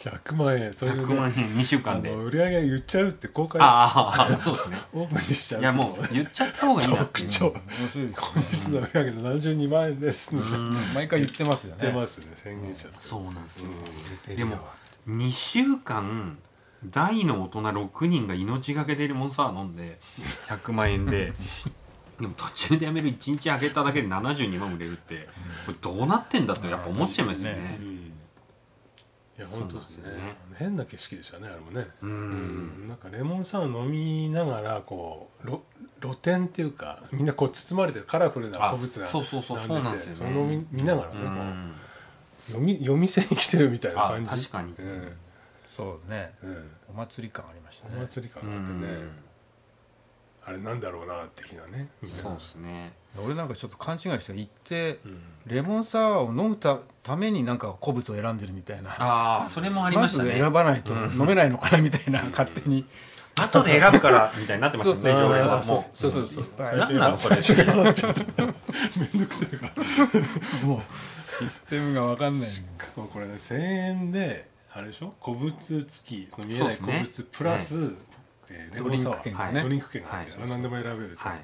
[0.00, 0.72] 100万円。
[0.74, 2.10] それで100万円2週あ間で。
[2.10, 4.78] の売り上げ言っちゃうって公開ああそうですね。
[4.92, 7.28] オープンにしちゃういやもう言っちゃった方がいいなっていう。
[7.28, 9.16] 特徴面白いです本日の売り上げで
[9.56, 10.34] 72万円です。
[10.34, 10.74] みたいなうん。
[10.94, 11.78] 毎回言ってますよね。
[11.80, 12.26] 言ってますね。
[12.34, 12.96] 宣言しちゃって。
[13.00, 13.68] そうなんですよ、
[14.28, 14.36] うん。
[14.36, 14.58] でも
[15.08, 16.38] 2週間
[16.86, 19.98] 大の大人6人が命がけでレモンサワー飲んで
[20.48, 21.32] 100万円で。
[22.20, 25.28] でも途中でやめる1日あげただけで72万売れるって
[25.66, 27.82] これどうなってんだってやっぱ思っちゃいますよ確かねう。
[27.84, 27.94] ん。
[27.96, 28.00] い
[29.40, 30.08] や本当ですね。
[30.10, 30.36] ね。
[30.56, 31.86] 変な景色でしたねあれもね。
[32.02, 32.84] ううん。
[32.86, 35.58] んなんかレモンサワー飲みながらこう露
[36.00, 40.14] 露店っていうかみんなこう包まれてるカラフルなあ古物がそうそうそうそうなんですよね。
[40.16, 41.74] それを見見ながらうねこんう
[42.48, 44.30] 読み 夜店に来てるみたいなあ感じ。
[44.30, 44.72] 確かに。
[44.76, 45.12] うん
[45.78, 46.34] そうね。
[46.42, 46.70] うん。
[46.90, 48.62] お祭り感ありましたおね祭り感あってね。
[48.64, 49.10] ん。
[50.44, 51.88] あれなんだろうな的なね。
[52.20, 52.92] そうですね。
[53.16, 55.20] 俺なんかちょっと勘違いして行ってうん。
[55.46, 58.90] レモンサワーを飲むたためになんか古物を選んでるみたいな。
[58.98, 60.32] ああそれもありましたね。
[60.32, 61.12] ず選ばないとうん。
[61.12, 62.84] 飲めないのかなみたいな勝手に。
[63.36, 65.14] 後で選ぶからみたいになってましたね。
[65.14, 65.76] そうそうそう。
[65.76, 65.84] もう。
[65.94, 67.40] そうそうそう何なのそれ。
[67.40, 68.54] ちゃっためん
[69.20, 70.66] どくせえから。
[70.66, 70.82] も
[71.22, 72.48] システムが分かんない。
[72.48, 75.14] うこれね1000円であれでしょ？
[75.22, 77.94] 古物付きその見えない古物プラス、
[78.50, 79.62] えーレモンサワードリンク券がね。
[79.62, 80.40] ドリンク券があってはい。
[80.40, 81.38] あれ何でも選べると、はい。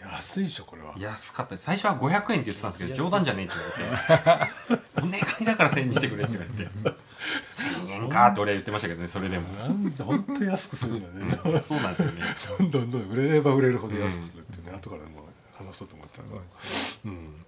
[0.00, 0.94] 安いでしょこれは。
[0.98, 1.56] 安かった。
[1.56, 4.38] 最初は500円って言ってたんですけど冗談じゃねえって言わ
[4.70, 4.82] れて。
[5.02, 6.70] お願いだから1000円にしてくれって言われて。
[7.86, 9.48] 1000円かって俺は言ってましたけどねそれでも。
[9.52, 11.60] なんで本当に安くするんだね。
[11.62, 12.22] そうなんですよね。
[12.58, 16.36] どんどんどん売れれば売れるほど安くするっていうね、後からもう話そうと思ったんだ
[17.04, 17.44] うん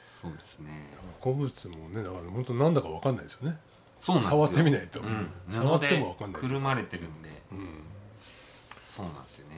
[0.00, 0.90] そうですね。
[1.22, 3.58] 古物もねだから本当なんだかわかんないですよね
[3.98, 4.38] そうなんですよ。
[4.46, 6.40] 触ってみないと、うん、触ってもわかんない。
[6.40, 7.28] くるまれてるんで。
[7.52, 7.82] うん。
[8.84, 9.54] そうなんですよね。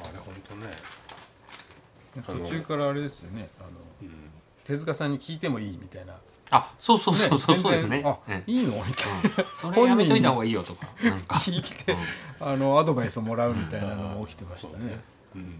[0.00, 2.40] あれ本当ね。
[2.42, 3.48] 途中からあれですよね。
[3.60, 3.68] あの
[4.02, 4.30] うん。
[4.64, 6.14] 手塚さんに聞いてもいいみたいな。
[6.50, 8.02] あそうそうそうそうそうですね。
[8.04, 8.72] あうんいいの？
[8.76, 9.50] みたいな。
[9.54, 10.88] それやめといた方がいいよとか。
[11.02, 11.92] なんか、聞いて
[12.40, 12.48] うん。
[12.48, 14.92] あのアドバイスをもらうみたいなのも起きてましたそうねね。
[14.92, 15.00] うん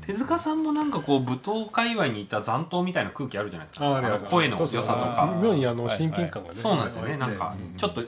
[0.00, 3.86] 手塚さんもなんかこう舞踏界隈にいた残党みたいな空気あるじゃないですか。
[3.86, 5.38] ああれの声の良さとか。
[5.42, 7.16] 妙にあのはい親近感がね、そうなんですよね。
[7.16, 7.76] なんかうん。
[7.76, 8.02] ちょっと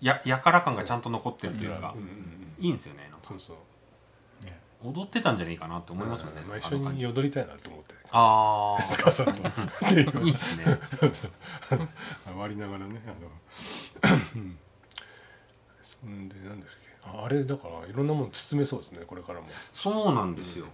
[0.00, 2.02] ややから感がちゃんと残ってるっていうかうん。
[2.02, 3.26] うんうんいいんですよねなんか。
[3.28, 3.56] そうそう。
[4.84, 7.04] 踊ってたんじゃないかなって思いますよねまあ、一緒あの感じ。
[7.04, 7.94] に踊りたいなと思って。
[8.12, 9.42] あ手塚さんと。
[9.42, 10.78] いう あいいですね
[12.36, 14.58] 割りながらねあのうん。
[15.82, 17.18] そんで何ですっけ。
[17.18, 19.46] ああれだからいろんなもの包めそうですねこれからも。
[19.72, 20.66] そうなんですよ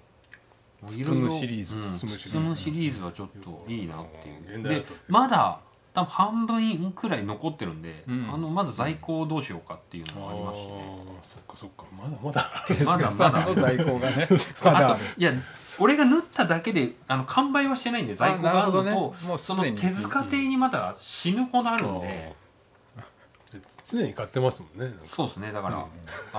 [0.86, 1.76] 包むシリーズ。
[1.76, 1.82] うん。
[1.82, 2.30] 包むシリーズ。
[2.30, 4.62] 包むシリーズはちょっといいなっていう。
[4.62, 5.60] で現代アートまだ
[5.94, 8.30] 多分半分くらい残ってるんで、うん。
[8.32, 10.72] あのまず在庫をどうしようかっていうのもありますしね。
[10.74, 11.84] あーそっかそっか。
[11.96, 14.28] まだまだ手塚さんの在庫がね。
[14.64, 14.92] まだ。
[14.92, 15.32] あといや
[15.78, 18.90] 俺が縫っただけであの完売はしてないんで在庫があるのとね。
[18.92, 22.34] もうすその手塚亭にまだ死ぬほどあるんで、
[23.92, 25.86] 常に買ってますもんねそうですねだから、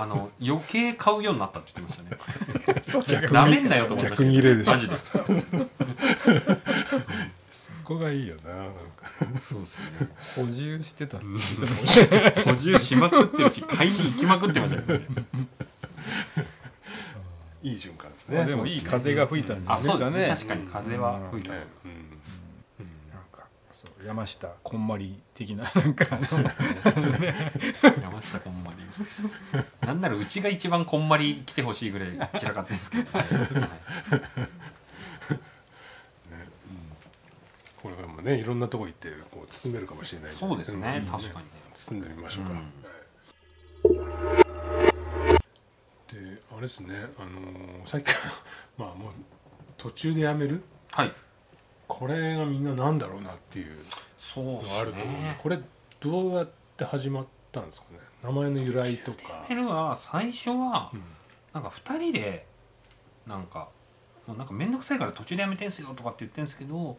[0.01, 3.03] あの余計買うようになったって言ってましたね。
[3.21, 4.67] 逆なめんなよと思いました逆に入れでし。
[4.67, 4.95] ょマジで。
[7.51, 8.73] そこがいいよななんか。
[9.41, 10.07] そうですね。
[10.35, 11.25] 補充してた補
[12.55, 14.99] 充しまくってるし買いに行きまくってましたよ。
[14.99, 15.05] ね
[17.63, 20.61] いい循環ですまあねでもいい風が吹いたんじゃなあそうですいですかね。
[20.61, 22.02] ね確かに風は吹いた、ねなん
[24.05, 26.05] 山下こんまり的な なんか
[28.01, 28.83] 山下こんまり。
[29.85, 33.27] なんならうちが一番こんまり来てほしいぐらい散らかってるんですけど、はい。
[37.81, 41.05] これからもねいろんなとこ行ってこう包めるかもしれないんそうですね、ん。
[41.05, 41.51] 確かにね。
[41.73, 42.71] 包んでみましょうか、うん。
[46.07, 47.07] であれですね。
[47.17, 48.19] あのーさっきから
[48.85, 49.13] まあもう
[49.77, 51.13] 途中でやめるはい
[51.87, 53.77] これがみんななんだろうなっていう
[54.17, 55.39] そうのがあると思うね。
[55.41, 55.59] これ
[55.99, 57.99] どうやって始まったんですかね？
[58.23, 61.03] 名前の由来とか、メルは最初はうん。
[61.53, 62.45] なんか2人で
[63.27, 63.69] なんか
[64.25, 66.97] もうなんか面倒くさいから途中でやめてんすよとかって言ってるんですけど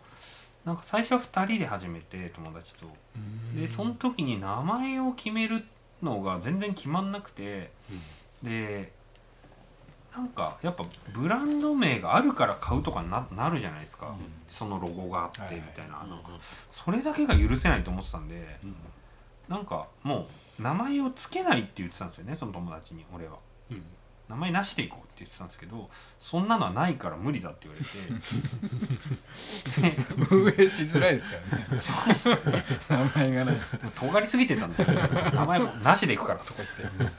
[0.65, 2.87] なんか最初は2人で始めて友達と。
[3.55, 5.65] でその時に名前を決める
[6.03, 7.71] のが全然決まんなくて。
[8.43, 8.93] で
[10.17, 14.15] なんかやっぱブランド名があるから買うとかななるじゃないですか、
[14.49, 16.31] そのロゴがあってみたいな,、なんか
[16.71, 18.61] それだけが許せないと思ってたんで、
[19.49, 23.39] なんかもう名前を付けないって言ってたんですよねその友達に俺は。
[23.71, 23.83] うん。
[24.27, 27.85] 名前なしでいこうって言ってたんですけどそんなのはないから無理だって言われ
[29.91, 30.31] て。
[30.31, 32.65] 運営しづらいですからね。
[32.89, 33.57] 名前がない。
[33.95, 34.95] 尖りすぎてたんですよ
[35.35, 37.15] 名前もなしでいくからとか言って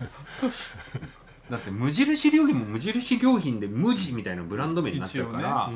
[1.49, 5.71] だって無印良品も無印良品で無地みたいなブランド名になっちゃうから、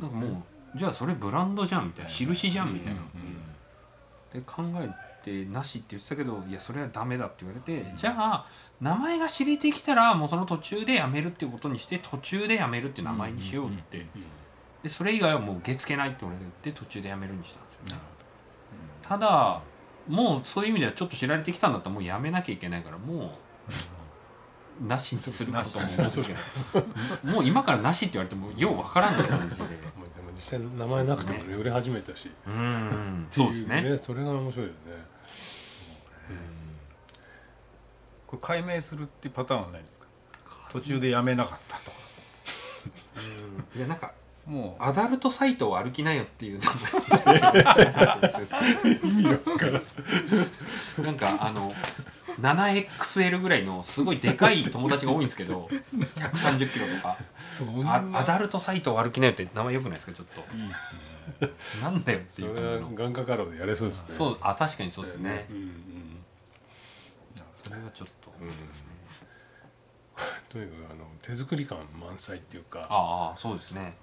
[0.00, 2.10] なんかもうじゃあそれブランドじゃんみたいな。
[2.10, 3.00] 印じゃんみたいな、
[4.32, 4.90] で考え
[5.24, 8.46] てなしって言ってたけどいやそれはダメだって言われて、じゃあ
[8.80, 14.06] 名前が知れてきたらもうその途中でやめるっていうことにして途中でやめるって名前にしようって、
[14.82, 18.02] でそれ以外はもう受け付けないって俺が言って途中でやめるにしたんですよね、
[19.02, 19.62] ただ
[20.08, 23.30] もうそういう意味ではちょっと知られてきたんだったらもうやめなきゃいけないからもう
[24.80, 26.86] なしにすることも思うんですけど
[27.32, 29.62] もう今からなしって言われてもようわからんない感じで
[30.34, 32.30] 実際名前なくても売れ始めたし。
[32.46, 33.26] うん。
[33.30, 33.98] そうですね。
[34.02, 34.76] それが面白いよね。
[38.26, 40.06] これ解明するっていうパターンはないですか？
[40.70, 41.96] 途中でやめなかったとか。
[43.76, 44.12] いやなんか
[44.46, 44.82] もう。
[44.82, 46.60] アダルトサイトを歩きなよっていう
[51.02, 51.72] なんかあの
[52.40, 55.68] 7XL ぐらいのすごいでかい友達が多いんですけど
[56.16, 57.16] 130キロとか。
[57.86, 60.12] あアダルトサイトを歩きなよって名前よくないですか？
[60.12, 60.40] ちょっと。
[60.56, 60.94] いいです
[61.46, 61.50] ね。
[61.82, 63.04] なんだよってそいう感じの。
[63.04, 64.04] 眼科カラーでやれそうですね。
[64.06, 65.46] そうあ確かにそうですね。
[65.50, 66.16] うんうん
[67.62, 68.88] それはちょっと面白いですね。
[70.48, 73.96] とにかくあの手作り感満載っていうかああそうですね。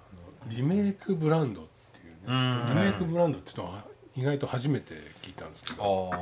[0.46, 2.68] リメイクブランドっていううねん。
[2.68, 3.84] リメイクブランドっていうのは
[4.16, 6.10] 意外と初めて聞いたんですけあど。
[6.14, 6.18] あ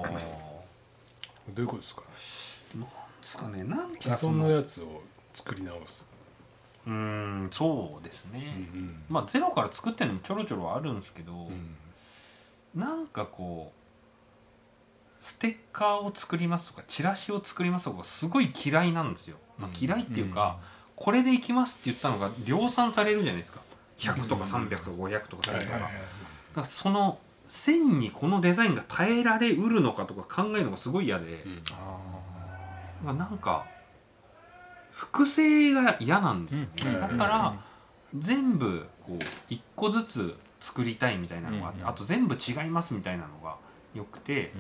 [1.55, 2.03] どういうことですか？
[2.03, 3.65] ですかね。
[3.65, 5.03] なん既存かそののやつを
[5.35, 6.05] 作り直す。
[6.87, 11.77] うんそうですね、うんまあゼロから作ってるのもちょろちょろあるんですけど、うん。
[12.81, 20.59] なんかこうステッカーを作りますとかチラシを作りますとかすごい嫌いなんですよ、まあ、嫌いっていうか、
[20.95, 23.61] これでいきますって言ったのが量産されるじゃないですか。
[23.99, 25.91] 100とか300とか500とか1000とか,、だか
[26.57, 31.45] らその線にこのデザインが耐えられうるのかとか考えるのがすごい嫌で、
[33.05, 33.67] まあなんか
[34.91, 36.61] 複製が嫌なんですよ。
[36.61, 37.55] ね、うんだから
[38.17, 43.57] 全部こう一個ずつ作りたいみたいなのがあって、うんあと全部違いますみたいなのが
[43.95, 44.53] よくて、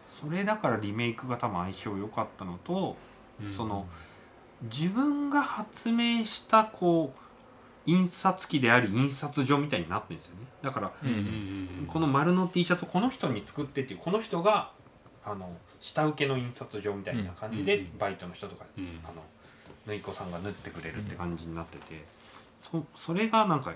[0.00, 2.96] それだからリメイクが多分相性良かったのと、
[3.42, 3.54] うん。
[3.56, 3.86] その
[4.62, 10.92] 自分が発明したこう印刷機であり印刷所みたいになってるんですよねだから
[11.88, 14.70] この丸の T シャツをこの人に作ってっていうこの人が
[15.22, 18.84] あの下請けの印刷所みたいな感じで、うんバイトの人とか、うん。
[19.04, 19.22] あの
[19.86, 22.04] 縫い子さんが縫ってくれるって感じになってて、
[22.58, 23.74] そそれがなんか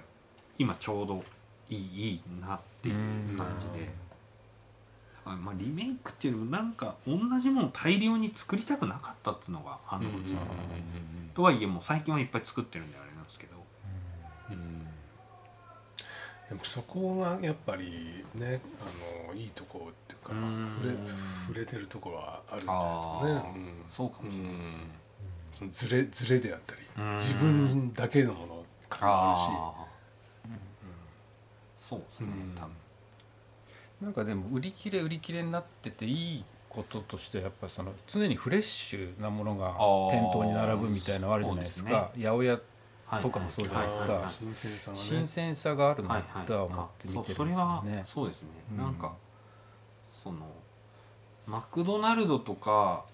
[0.59, 1.22] 今ちょうど
[1.68, 3.92] いいいいなっていう感じで、だ
[5.24, 10.72] からまあリメイクっていうのもなんか同じものを大量に作りたくなかったっていうのがあるのかもしれないですね。
[11.35, 13.57] とはいえもう最近はいっぱい作ってるんであれなんですけど。
[14.51, 14.88] うん
[16.48, 20.76] でもそこがやっぱりねあのいいとこっていうかうん。
[20.78, 20.96] 触れ
[21.46, 23.54] 触れてるところはあるんじゃないですかね。
[23.54, 23.90] うん。
[23.90, 24.52] そうかもしれない。
[24.52, 24.58] うん。
[25.52, 27.16] そのズレズレであったりうん。
[27.18, 29.87] 自分だけのものもあああ、
[31.76, 32.54] そうですね、うん。
[32.56, 32.72] 多分。
[34.00, 40.11] なんかでも売り切れ売り切れになってていいこととしてやっぱその常にフレッシュなものがー。
[40.11, 42.11] 店頭に並ぶみたいなのあるじゃないですか。
[42.16, 42.62] 八百屋はい
[43.23, 44.29] とかもそうじゃないですか。
[44.29, 45.03] 新鮮さがね。
[45.03, 48.03] 新鮮さがあるはないとは思って見てるんですよそうそれはね。
[48.05, 49.14] そうですね、うんなんか
[50.23, 50.38] その
[51.47, 53.05] マクドナルドとか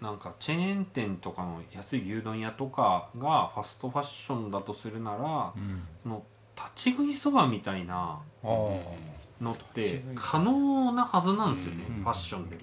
[0.00, 5.82] なんかチェーン店とかの安い牛丼屋とかがファストファッションだとするならうん。
[6.02, 6.22] その
[6.56, 12.62] 立ち食いそばみたいなのって可能なはずなんですよね、うんファッションでも。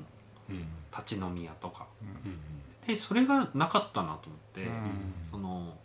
[0.50, 0.58] うん。
[0.92, 1.88] 立ち飲み屋とか。
[2.02, 2.88] うん。
[2.88, 5.14] でそれがなかったなと思って、うん。
[5.30, 5.78] その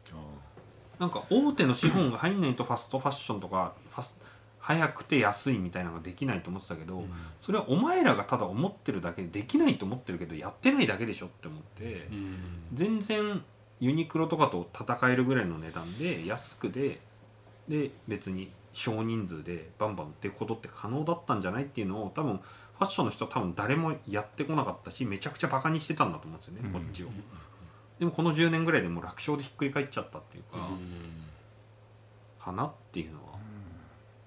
[0.98, 4.16] なんか大手の資本が入んないとファストファッションとかファス
[4.58, 7.04] 早くて安いみたいなのができないと思ってたけど、
[7.40, 12.36] それはお前らがただ思ってるだけでできないと思ってるけどやってないだけでしょって思って、うん。
[12.74, 13.44] 全然
[13.78, 16.98] ユニクロとかと戦えるぐらいの値段で安くで
[17.68, 22.38] で別に少人数でバンバン売っていくことって可能だったんじゃないっていうのを多分
[22.78, 26.72] ファッションの人は多分誰もやってこなかったしめちゃくちゃバカにしてたんだと思うんですよね、うん。
[26.72, 27.06] こっちを。
[27.98, 30.68] でもこの10年ぐらいでもう楽勝でひっくり返っちゃったっていうか、
[32.38, 33.38] かなっていうのは。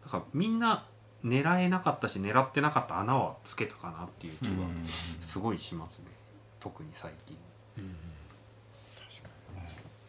[0.03, 0.85] だからみんな
[1.23, 4.51] 狙えなかったし狙ってなかった穴はつけたかなっていう気は
[5.21, 6.05] すごいしますね、
[6.59, 7.37] 特に最近。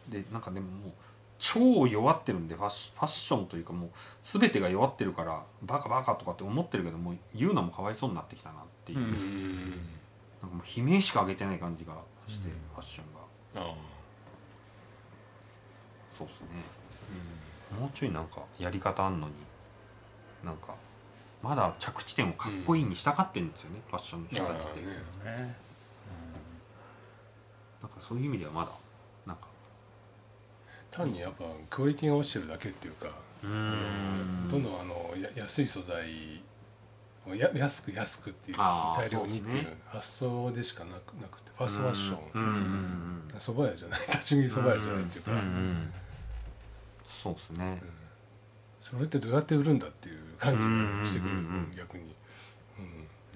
[0.09, 0.91] でなんかでももう
[1.39, 3.89] 超弱ってるんでファッシファッションというかもう
[4.21, 9.05] 全てが弱ってるからバカバカとかって思ってるけどもう言うのもかわいそうになってきたなっていう、うん。
[9.05, 9.71] うん
[10.41, 11.93] なんかもう悲鳴しか上げてない感じが
[12.27, 12.53] して、うん。
[12.53, 13.10] ファッション
[13.55, 13.73] があ。
[16.11, 16.47] そうですね。
[17.79, 19.33] もうちょいなんかやり方あんのに
[20.43, 20.75] なんか
[21.41, 24.79] まだ着地点をかっこいいにしたかってるんですよね、ファッションの人たちって、
[25.25, 25.37] あね。
[25.37, 25.55] ね
[27.81, 28.71] なんかそういう意味ではまだ
[29.25, 29.47] なんか。
[30.91, 33.07] 単にやっぱクオリティが落ちてるだけっていうか
[33.43, 34.49] うーん。
[34.51, 36.50] どんどんあのや安い素材を
[37.35, 43.11] や安く安くっていうあー大量にっていう発想でしかなくなくてファストファッショうんうんうん
[43.69, 43.99] 屋じゃない。
[44.07, 45.93] 立ち食い蕎麦屋じゃないっていうか、んんん。
[47.05, 47.81] そうですね。
[48.81, 51.45] それってどうやって売るんだっていう感じがしてくる、うんうん。
[51.45, 52.15] うんうん逆に、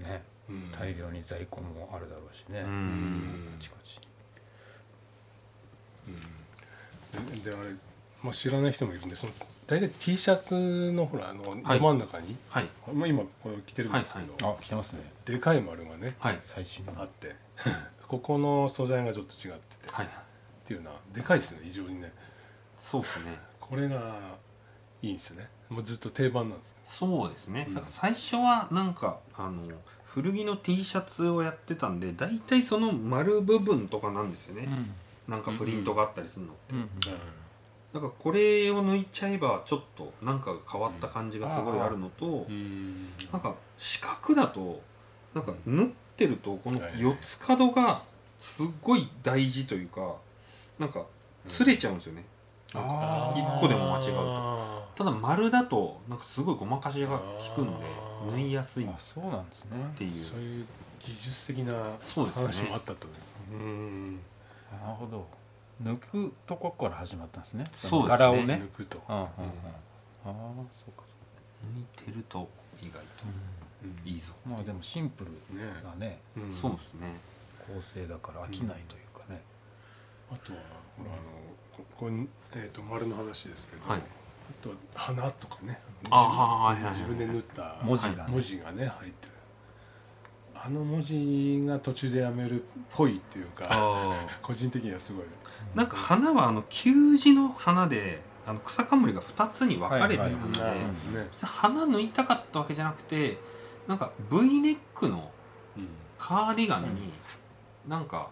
[0.04, 0.24] ね。
[0.50, 0.56] うん。
[0.56, 4.00] うん大量に在庫もあるだろうしね、うあんちこち
[6.08, 7.44] うん。
[7.44, 7.70] でであれ、
[8.26, 9.34] まあ、知らない人もいるんでその
[9.68, 11.80] 大体 T シャツのほらあのはい。
[11.80, 12.68] ど真ん中に、はい。
[12.92, 15.02] まあ、今これ着てるんですけど、あ来てますね。
[15.26, 16.40] でかい丸がねはい。
[16.42, 16.94] 最新の。
[16.98, 17.36] あって。
[18.08, 20.06] ここの素材がちょっと違ってて、はい。
[20.08, 20.10] っ
[20.66, 22.12] ていうのはでかいですね異常にね。
[22.80, 23.38] そうですね。
[23.60, 24.38] これが
[25.04, 25.50] いいんですよね。
[25.70, 26.76] もうずっと定番なんですよ。
[26.86, 27.76] そうですね、うん。
[27.76, 29.62] だから最初はなんかあの
[30.04, 34.68] 古着の T シャツをやってたんで大体その丸部分とかなんですよね、
[35.28, 36.78] なんかプリントがあったりするの、うん。
[36.78, 36.90] うん
[37.96, 43.08] だからこれを抜いちゃえばちょっとなんか変わった感じがすごいあるのと、うん。
[43.32, 44.82] なんか四角だと
[45.34, 45.88] なんか縫っ
[46.18, 48.04] てるとこのはい四つ角が
[48.38, 50.18] すっごい大事というか
[50.78, 51.06] なんか
[51.48, 52.26] 擦れちゃうんですよね、
[52.70, 52.78] 一
[53.62, 54.20] 個でも間違うと。
[54.20, 57.86] あただ丸だとなんかすごいごまかしが効くので
[58.30, 59.78] 縫いやすいそうなんですね。
[59.96, 60.66] ていうーそういう
[61.00, 62.42] 技術的なそうですね。
[62.42, 63.08] 話もあったと
[63.54, 64.16] うん。
[64.70, 65.26] なるほど
[65.84, 67.66] 抜くとこから始まったんですね。
[67.74, 68.18] そうですね。
[68.18, 68.62] 柄をね。
[68.64, 69.28] 抜くと、うんうんうん。
[69.28, 69.30] あ
[70.26, 70.32] あ
[70.72, 71.04] そうか
[71.76, 72.48] 抜いてると
[72.82, 73.00] 意外と。
[73.84, 74.10] うん。
[74.10, 76.20] いいぞ、まあでもシンプルねなね。
[76.38, 76.54] うん。
[76.54, 77.20] そうですね。
[77.68, 79.42] 構成だから飽きないというかね、
[80.32, 80.60] あとは
[80.98, 81.22] ほらあの
[81.76, 84.00] ここに、えー、と丸の話ですけど、はい。
[84.00, 84.04] あ
[84.64, 85.80] と花とかね。
[86.10, 86.94] あーはいはいはい。
[86.94, 88.32] 自分で縫った文字がね。
[88.32, 89.34] 文字がね入ってる
[90.66, 95.26] あの文字が途中でやめるっぽいっていうかあ個人的にはすごい。
[95.74, 100.80] ーなんか花はあの球字の花であの草冠が2つに分かれてるはい花で、はい。
[100.80, 100.86] ね
[101.32, 103.38] 別に花抜いたかったわけじゃなくて
[103.88, 105.30] なんか V ネックの
[106.18, 107.14] カーディガンに
[107.88, 108.30] なんか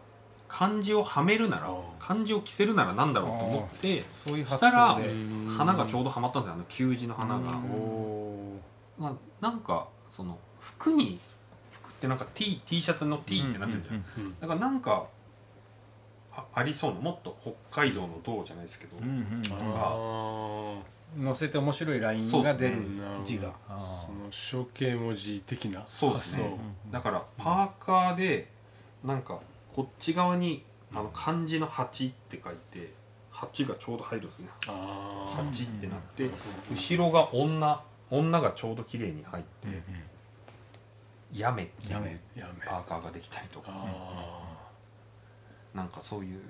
[0.47, 4.99] 漢字をはめるなら漢字を着せるならなんだろうと思ってそういう発したら
[5.55, 7.59] 花がちょうどはまったんですよあの球字の花が。
[8.97, 11.32] まあ、なんかその服に服
[12.04, 15.08] ってなんか T, T シャツの T ってなってるじゃん,、うんーうんだからなんか
[16.34, 17.38] あありそうなもっと
[17.70, 19.74] 北海道の道じゃないですけど、うんうんうん。
[19.76, 20.82] あ
[21.16, 22.76] 乗せて面白いラインが出る
[23.24, 23.54] 字が。
[23.70, 25.84] あその象形文字的な。
[25.86, 26.58] そうですね。
[26.91, 28.49] だからパーカーで
[29.04, 29.39] なんか
[29.76, 32.91] こっち側にあの漢字の8って書いて
[33.32, 34.47] 8がちょうど入るんですね。
[34.70, 35.51] あー。
[35.51, 36.32] 8ってなって
[36.72, 39.68] 後ろが女女がちょうど綺麗に入って
[41.34, 42.11] 「やめ」っていうやめ。
[42.36, 42.65] やめ。
[42.65, 43.71] パーカーができたりとか。
[43.71, 44.53] あ
[45.73, 46.41] なんかそういう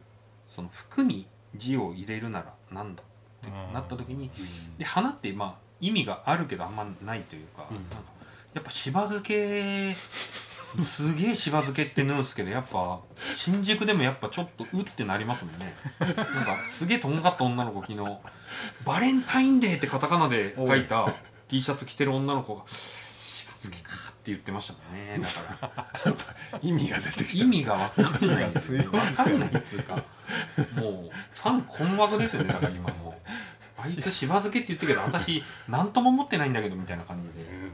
[0.49, 1.25] その服に
[1.55, 3.05] 字を入れるならなんだっ
[3.41, 7.77] てなった時にーで花ってまあ意味があるけどあんまないというか,、うん。
[7.77, 8.11] なんか
[8.53, 9.95] やっぱしば漬け
[10.81, 12.99] すげえしば漬けって縫うんすけどやっぱ
[13.36, 15.75] 新宿でもやっぱちょっとうってなりますもんね。
[15.99, 18.17] なんかすげえとんがった女の子昨日
[18.86, 21.13] 「バレンタインデー」ってカタカナで書いた
[21.47, 25.19] T シャツ着てる女の子が「しば漬けか」って言ってましたもんね。
[25.21, 26.05] だか
[26.53, 26.59] ら。
[26.61, 29.95] 意味が出てき意た味が分かんないんですよ意味が分かんないっつうか。
[29.95, 30.03] もう
[31.36, 33.09] ファン困惑ですよねだから今も。
[33.09, 37.49] うあいつしば漬けって言ってるけど私何とも思ってないんだけどみたいな感じで。
[37.49, 37.71] うん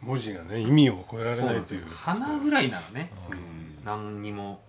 [0.00, 1.86] 文字がね意味を超えられないという。
[1.90, 3.38] 花ぐらいならねうん。
[3.84, 4.60] 何にも。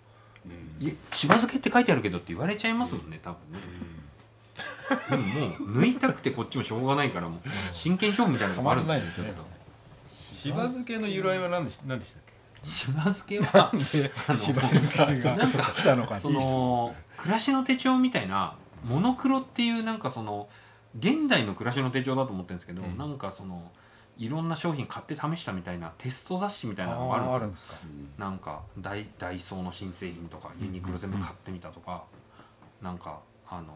[0.45, 3.59] うん「いやしば漬けって書いてあるけど」って言われちゃいますもんね多分ね。
[5.09, 9.58] でももう抜いたくてこっちもしょうがないからもう真剣勝負みたいなのもあるんですよたまんないですねちょっと
[10.39, 12.23] しば漬けの由来は何でし何でしたっ
[12.63, 16.13] しば漬けはあのしば漬けがなんか来たのか。
[16.13, 20.47] なその暮らしの手帳みたいなモノクロっていうなんかその
[20.97, 22.97] 現代の暮らしの手帳だと思ってるんですけど、うん。
[22.97, 23.69] なんかその
[24.17, 27.31] いろんな商品買って試したみたいなテスト雑誌みたいなのがあるんですよ。
[27.31, 27.75] あーあるんですか。
[28.17, 32.03] なんかダイダイソーの新製品とかユニクロ全部買ってみたとか、
[32.81, 33.73] なんかあの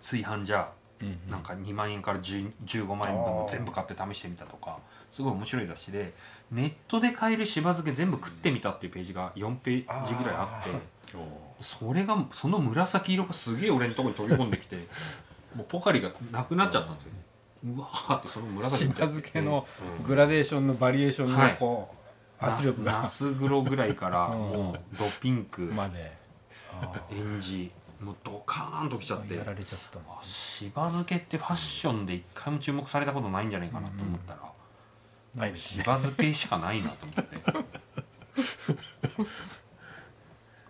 [0.00, 0.66] 炊飯ジャー
[1.02, 4.78] うんなんか2万円から10 15万円分の全部買って試してみたとか
[5.12, 6.12] すごい面白い雑誌で
[6.50, 10.70] ネットで買えるしば漬け全部食ってみたっていうページが4ページぐらいあって
[11.60, 14.76] それがその紫色がすげえ俺のところに飛び込んできて
[15.54, 17.18] もうポカリがなくなっちゃったんですよね。
[17.76, 19.66] うわーってその紫しば漬けの
[20.04, 21.94] グラデーションのバリエーションのこ
[22.40, 22.92] う、圧力が。
[22.92, 24.38] ナス黒ぐらいからうん。
[24.38, 26.12] もうドピンクまで。
[26.80, 29.34] あエンジもうドカーンときちゃって。
[29.34, 34.51] ーやられちゃったしば漬けってファッションで一回も注目されたことないんじゃないかなと思ったら、
[35.34, 35.84] ないですね。
[35.84, 37.36] しば漬けしかないなと思って。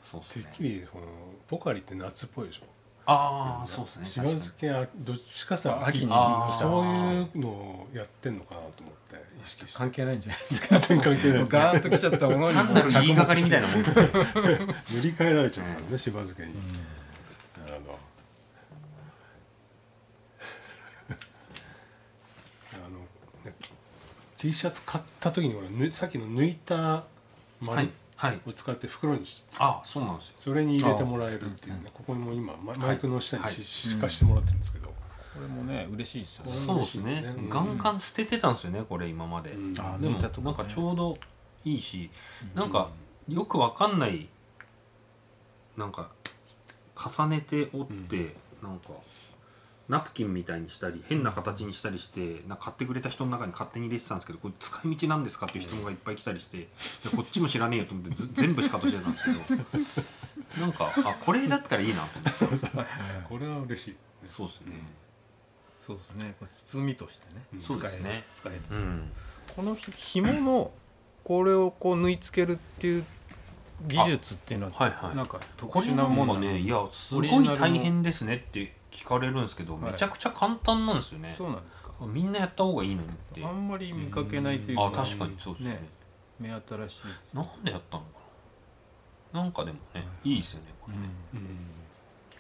[0.03, 0.43] そうですね。
[0.45, 1.07] てっきりその
[1.49, 2.67] ポカリって夏っぽいでしょ？
[3.05, 4.07] ああそうですね。
[4.07, 9.75] しば漬けはどっちかさあ秋にあーそういうのをやってんのかなと思って意識して。
[9.75, 10.79] 関係ないんじゃないですか。
[10.79, 14.03] 全然関係ないですガーンときちゃったものに単なる言いがかりみたいなもんですね。
[14.93, 17.99] 塗り替えられちゃうからねしば漬けに、なるほど
[22.75, 22.99] あの、
[23.45, 23.55] ね、
[24.43, 27.05] T シャツ買った時にさっきの抜いたは
[27.61, 27.89] 丸
[28.45, 30.35] を使って袋にしあそうなんですよ。
[30.37, 34.95] それに入れてもらえるっていうねここにも今ママイクの下にし敷かしてもらってるんですけど、こ
[35.41, 36.45] れもね嬉しいですよ。
[36.47, 37.25] ねそうですね。
[37.39, 37.49] うん。
[37.49, 39.79] ガンガン捨ててたんですよねこれ今まで、うん。
[39.79, 41.17] あでもなんかちょうど
[41.65, 42.11] いいし、
[42.57, 42.91] なんか
[43.29, 44.27] よくわかんない
[45.77, 46.11] なんか
[46.97, 48.89] 重ねて折って、なんか
[49.93, 56.67] ナプキンみたいにしたり変な形にしたりしてなんか買ってくれた人の中に勝手に入れてたんですけどこれ使い道なんですかっていう質問がいっぱい来たりして、で
[57.15, 59.31] こっちも知らねえよと思ってず 全部しかとしてたんですけ
[60.57, 60.63] ど。
[60.63, 62.67] なんかあこれだったらいいなと思って。
[63.29, 63.97] これは嬉しい。
[64.27, 64.73] そうですね、
[65.87, 66.35] そうですね。
[66.39, 67.61] これ包みとしてねうん。
[67.61, 68.25] そうですね。
[68.35, 69.11] 使えるうん。
[69.55, 70.73] このひ紐の
[71.23, 73.05] これをこう縫い付けるっていう
[73.89, 75.17] 技術っていうのははいはい。
[75.17, 79.83] なんか特殊なものなんかねいやすごい大変ですねって聞かれるんですけど、はい。
[79.93, 81.35] めちゃくちゃ簡単なんですよね。
[81.37, 81.91] そうなんですか。
[82.07, 83.09] みんなやった方がいいのに。
[83.09, 85.71] ってあんまり見かけないというかあ確かにそうですね。
[85.71, 85.89] ね
[86.39, 88.09] 目新しいですなんでやったのか
[89.33, 89.43] な。
[89.43, 90.35] なんかでもねい。
[90.35, 91.03] いですよねこれね、
[91.35, 91.41] うん。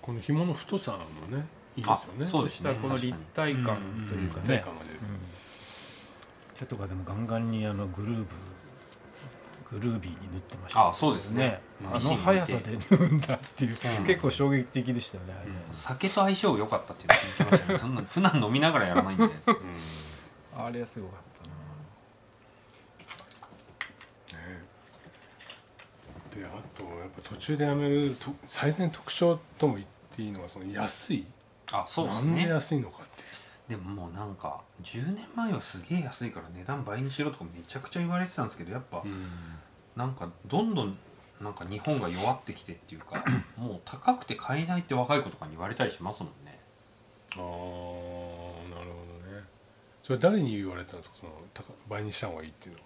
[0.00, 1.46] この紐の太さもね
[1.76, 2.24] いいですよね。
[2.26, 2.70] あそうですね。
[2.70, 3.78] したこの立体感
[4.08, 4.64] というかね。
[6.54, 8.26] 手とかでもガンガンにあのグルーブグ
[9.78, 10.88] ルービーに縫ってました。
[10.88, 11.60] あそうですね。
[11.84, 14.04] あの速さで縫うんだっていううん。
[14.06, 15.34] 結構衝撃的でしたよね。
[15.40, 17.78] あれ酒と相性良かったっていうの気づきましたね。
[17.78, 19.24] そんな 普段飲みながらやらないんで。
[20.54, 21.52] あれはすごかったな。
[26.34, 31.26] であとやっぱ途中でやめると最大の特徴とも言っていいのはその安い。
[31.72, 33.28] あそうですなんでね安いのかっていう。
[33.68, 39.02] でももうなんか10年前はすげえ安いから値段倍にしろとかめちゃくちゃ言われてたんですけどやっぱ、
[39.96, 40.96] なんかどんどん
[41.40, 43.24] なんか日本が弱ってきてっていうか
[43.56, 46.60] もう高くて買えないって若い子とかに言われたりしますもんね。
[47.32, 49.44] ああなるほどね。
[50.02, 51.16] それ誰に言われてたんですか？
[51.20, 52.76] その高倍にした方がいいっていう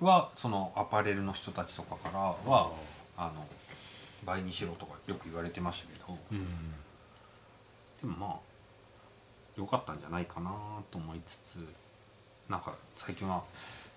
[0.00, 0.18] のは。
[0.18, 2.72] はそのアパレルの人たちとかからは
[3.16, 3.46] あの
[4.24, 6.18] 倍にしろとかよく言われてましたけど。
[6.32, 6.46] うん。
[8.00, 8.38] でもまあ
[9.56, 10.50] 良かったんじゃないかな
[10.90, 11.68] と思いつつ
[12.48, 13.42] なんか最近は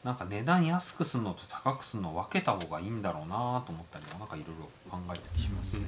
[0.04, 5.82] なんか値段安くするのと高くするのを分けた方がいいんだろうなと思ったりもなんかいろいろ考えたりしますね。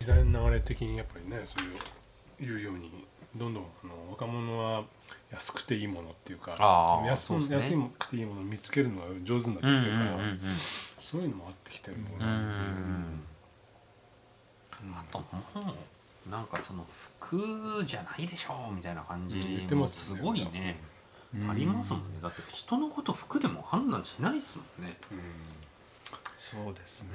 [0.00, 2.90] 時代の流れ的にやっぱりねそういういうように
[3.36, 4.84] どんどんあの若者は
[5.30, 7.56] 安くていいものっていうか安くそうですね。
[7.56, 10.40] 安くていいものを見つけるのが上手になってきてるから、うん
[11.00, 12.34] そういうのもあってきてるのかうんう
[14.90, 15.00] なん。
[15.00, 15.26] あとも
[16.26, 16.86] うなんかその
[17.18, 20.76] 服じゃないでしょうみたいな感じもすごいね
[21.48, 22.18] ありますもんね。
[22.22, 24.96] だって人のこと服でも判断しないですもんね。
[25.12, 25.18] うん。
[26.36, 27.08] そうですね。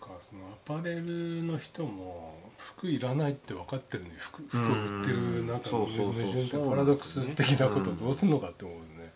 [0.00, 9.12] かそのアパレルの人も服いらないって分かってるのに服服を売ってるなんか矛盾ってパラドックス的なことをどうするのかって思うね。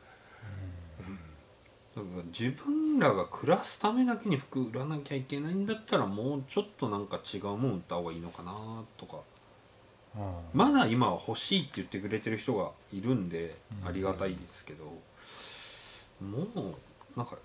[1.96, 8.52] だから自分らが暮らすためだけに服売らなきゃいけないんだったらもうちょっとなんか違うもん売った方がいいのかな
[8.96, 9.16] とか。
[9.16, 9.35] うん
[10.54, 13.88] まだ今は欲しいって言ってくれてる人がいるんでうん。
[13.88, 14.84] ありがたいですけど、
[16.24, 17.36] もうなんか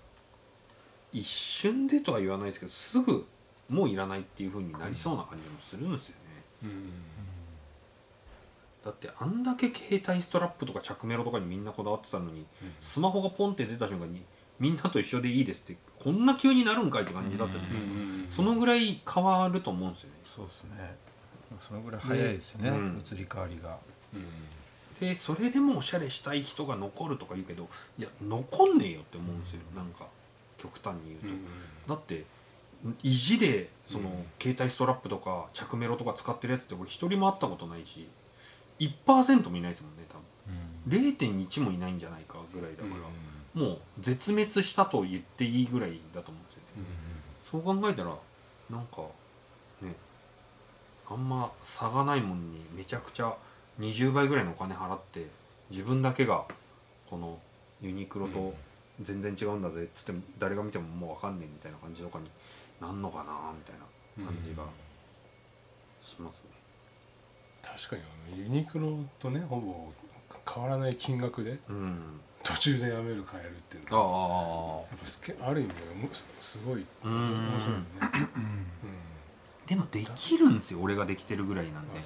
[1.12, 3.26] 一瞬でとは言わないですけどすぐ
[3.68, 6.20] もういらないっていう風になりそうな感じもするんですよね。
[6.64, 6.90] うん。
[8.84, 12.44] だってあんだけ携帯ストラップとか着メロとかにみんなこだわってたのに、
[12.80, 14.22] スマホがポンって出た瞬間に
[14.58, 17.92] みんなと一緒でいいですってこんな急になるんかいって感じだったじゃないですか、
[18.28, 20.14] そのぐらい変わると思うんですよね。
[20.26, 20.96] そうですね
[21.60, 23.02] そのぐらい早いですよねうん。
[23.04, 23.76] 移り変わりが。
[25.00, 30.06] でそれでもおしゃれしたい人が残るとか言うけどいや残んねえよって思うんですよ、なんか
[30.58, 31.34] 極端に言う
[31.88, 32.24] と、だって
[33.02, 38.06] 意地でその、携帯ストラップとか着メロとか使ってるやつって俺一人も会ったことないし
[38.78, 40.22] 1%もいないですもんね多分。
[40.88, 42.88] 0.1もいないんじゃないかぐらいだか
[43.54, 46.88] ら、もう絶滅したと言っていいぐらいだと思うんですよね、
[47.50, 48.14] そう考えたら
[48.70, 49.21] なんかね
[51.12, 53.34] あんま差がないもんにめちゃくちゃ
[53.80, 55.26] 20倍ぐらいのお金払って
[55.70, 56.44] 自分だけが
[57.10, 57.38] この
[57.82, 58.54] ユニクロと
[59.00, 62.24] 全然違うんだぜっつって誰が見てももう分かんねえみたいな感じとかに
[62.80, 64.64] なんのかなみたいな感じが
[66.00, 66.50] しますね。
[67.62, 69.92] 確かにあのユニクロとねほぼ
[70.52, 75.70] 変わらない金額でうん、途中でやめる買えるっていうあのはあやっぱすけある意味
[76.12, 77.12] すすごいうん。
[77.12, 79.02] 面白いね。
[79.66, 82.00] でもできるんですよ俺ができてるぐらいなんで。
[82.00, 82.04] ね。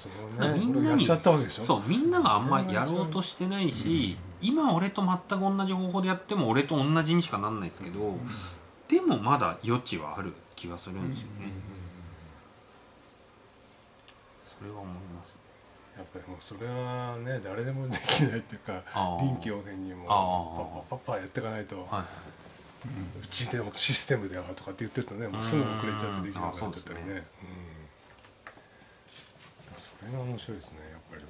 [0.59, 1.05] みんなに
[1.49, 8.15] そうみんながあんまやろうとしてないし、今俺と全く同じ方法でやっても俺と同じにしかなんないですけど、
[8.87, 11.51] でもまだ余地はある気がするんですよね、
[14.59, 15.37] それは思います。
[15.97, 18.83] やっぱりもうそれはね誰でもできないっていうか
[19.19, 21.87] 臨機応変にもパッパッパッパやっていかないと。
[21.89, 22.05] は
[22.85, 27.03] うちでもシステムではとかって言ってるとねもうすぐ遅れちゃってできなくなっちゃったりね。
[27.05, 27.23] うんうん。
[29.75, 31.23] それが面白いですねやっぱり。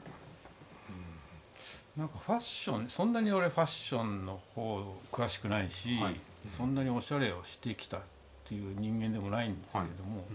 [1.98, 6.20] なんかファッションそんなに俺ファッションの方詳しくないし、はい。
[6.56, 8.02] そんなにおしゃれをしてきたっ
[8.45, 10.26] ていう人間でもないんですけれども、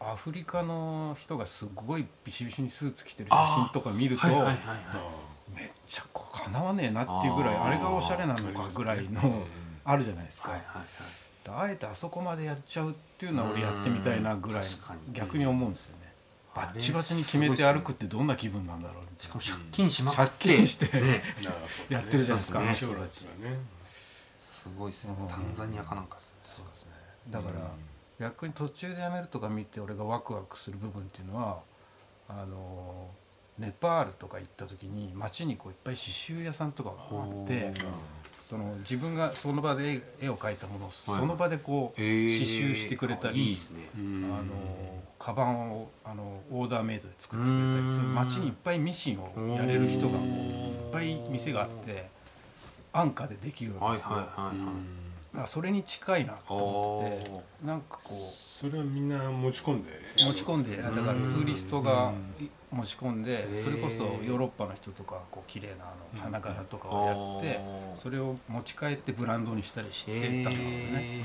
[0.00, 4.56] アフリカの人がすごいビシビシにスーツ着てる写真とか見ると、はいはいはい
[5.54, 9.44] めっちゃかなわねえなっていうぐらいあれがおしゃれなのかぐらいの
[9.84, 11.68] あるじゃないですか、はいはいはい。
[11.68, 14.64] あえてあそこまでやっちゃうっていうのは俺やってみたいなぐらい
[15.12, 16.12] 逆に思うんですよね。
[16.54, 20.48] バッチバチに決めて歩くってどんな気分なんだろうみたいなしかも借金しまくって。
[20.48, 21.22] 借金してね。
[21.88, 23.58] やってるじゃないですかあの人たちですね。
[24.40, 25.28] すごいですようん。
[25.28, 26.32] タンザニアかなんかですね。
[26.42, 26.90] そうですね。
[27.30, 27.70] だから
[28.20, 31.60] 逆に途中でやめるとか見て俺がワクワクする部分っていうのは
[32.28, 33.10] あの
[33.58, 37.72] ネパールとか行った時に街にこういっぱい刺繍屋さんとかがあって
[38.52, 42.38] その自分がその場で絵絵を描いたものをその場でこうえー。
[42.38, 43.56] 刺繍してくれたり
[43.96, 52.10] あのカバンをあのオーダーメイドで作ってくれたりそういう街にいっぱいミシンをやれる人がこういっぱい店があって
[52.92, 55.46] 安価でできるんはいですよ。
[55.46, 62.12] それに近いなと思っておなんかこうそれはみんな持ち込んで持ち込んでだからツーリストが
[62.72, 67.60] 持ち込んでうんそれこそヨーロッパの人とかこう綺麗なあの花柄とかをやって
[67.96, 71.22] それを持ち帰ってブランドにしたりしてたんですよね。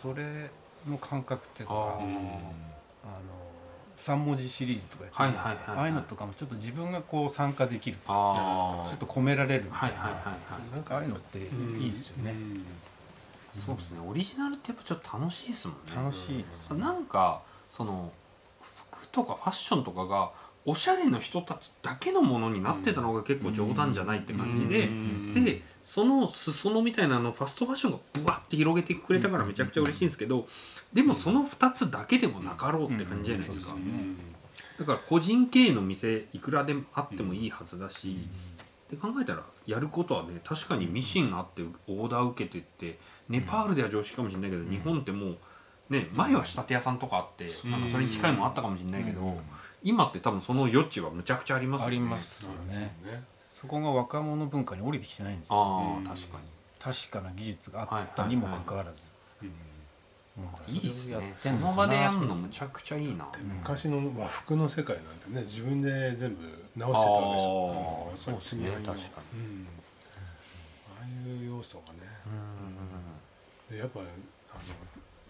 [0.00, 0.50] それ
[0.88, 2.40] の感覚っていうかあの
[3.96, 10.02] 3文字シリーズとかやってるじゃないですああいうのとかもちょっと自分がこう参加できるちょっと込められるみたはいいな
[10.74, 12.34] なんかああいうのっていいですよね。
[13.58, 13.98] そうですね。
[14.06, 15.92] オリジナルってやっぱちょっと楽しいですもんね。
[15.96, 16.80] 楽しいですね。
[16.80, 17.42] なんか
[17.72, 18.12] その
[18.60, 20.30] 服とかファッションとかが
[20.66, 24.90] おしゃれの人たちだけのものになってたのが結構冗談じゃないって感じで、
[25.34, 30.46] でその裾野みたいなのをファストファッションがブワッて広げてくれたからめちゃくちゃ嬉しいんですけど
[30.92, 33.74] でもその2つだけでもなかろうって感じじゃないですか、
[34.78, 38.16] だから個人経営の店いくらでもあってもいいはずだし、
[38.88, 42.98] って考えたらやることはね確かにミシンがあってオーダー受けてって
[43.28, 45.36] ネパールでは常識かもしれないけど、日本ってもう
[45.90, 49.38] ね前は仕立て屋さんとかあって、なんかそれに近いもんあったかもしれないけど、
[49.82, 51.86] 今って多分その余地はむちゃくちゃありますよね。
[51.86, 52.76] ありますよね。
[53.04, 53.22] ね。
[53.50, 55.56] そこが若者文化に降りてきてないんですよ。
[55.56, 56.38] ああ確か
[56.78, 59.04] 確かな技術があったにもかかわらず。
[59.42, 60.72] うん。
[60.72, 61.34] にいいっすね。
[61.40, 63.28] その場でやなるのむちゃくちゃいいな。
[63.60, 65.02] 昔の和服の世界な。
[65.02, 65.04] ん。
[65.18, 66.42] てね自分で全部
[66.76, 68.92] 直してたわけでしょそうですね確か
[69.34, 69.66] うん。
[70.96, 71.98] ああいう要素がね。
[73.70, 74.08] でやっぱあの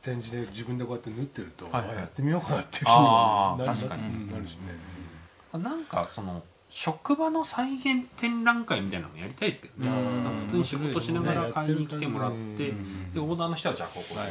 [0.03, 3.65] 展示で自分でこうやって縫ってると、はいやってみようかなっていう気になる。
[3.67, 4.03] 確かに。
[4.03, 9.91] うんなるしね、なんかその職場の再現展覧会みたいなのもやりたいですけどね。
[10.47, 14.27] 普通に仕事しながら買いに来てもらってうんでオーダーの人はじゃあここでみたい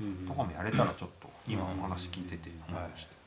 [0.00, 3.20] うんなとかもやれたらちょっと今お話聞いてて思いました。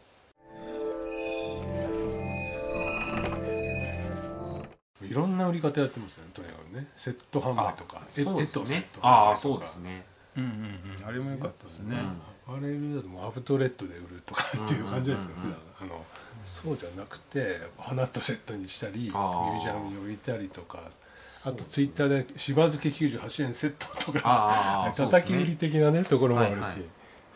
[5.05, 5.13] い。
[5.13, 6.87] ろんな売り方やってますよねとにかくね。
[6.97, 8.01] セット販売とか。
[8.17, 9.07] 絵そうで絵とセット販売とか。
[9.07, 10.05] ああそうですね
[10.37, 10.49] うんうん
[11.01, 11.07] うん。
[11.07, 11.97] あれも良かったですね。
[12.47, 15.57] アパレルだともうアウトレットで売るとかっていう感じじゃないですか、うんうんうん。
[15.75, 15.89] 普段。
[15.89, 16.05] あの
[16.43, 20.79] そうじゃなくて花とセットにしたりミュあーージアムに置いたりとか
[21.45, 26.75] あとツイッターでしば漬け98円セットとかああ叩き売り的なねところもあるし、はい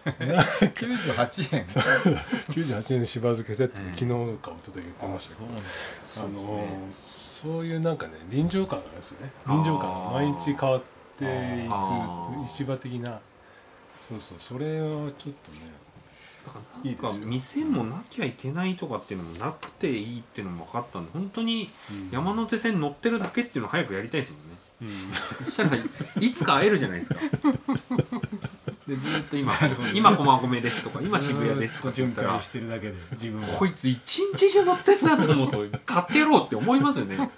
[0.08, 1.66] 98円。
[2.48, 3.06] 98円。
[3.08, 5.60] しば漬けセットでうん昨日か一昨日言ってましたけど、あ
[6.06, 9.32] そうですのねそういうなんかね臨場感があるんですよね。
[9.48, 10.86] 臨場感が毎日変わって
[11.26, 12.44] いあー。
[12.46, 13.20] く市場的な。
[14.00, 15.58] そうそうそれをちょっとね
[16.84, 17.26] いいですよ。
[17.26, 21.70] 店もなきゃいけないとかっていうのもなくていいっていうのも分かったんで本当に
[22.12, 24.58] 山手線乗ってるだけっていうのを早くやりたいですもんね。
[25.42, 25.46] うん。
[25.46, 25.78] そしたら
[26.22, 27.20] いつか会えるじゃないですか。
[28.88, 29.54] でずーっと今
[29.94, 37.30] 「今駒込です」とか「今渋谷です」とかって言ったらしてるだけで自分こいつ一日中乗ってんなと思うと買ってやろうって思いますよね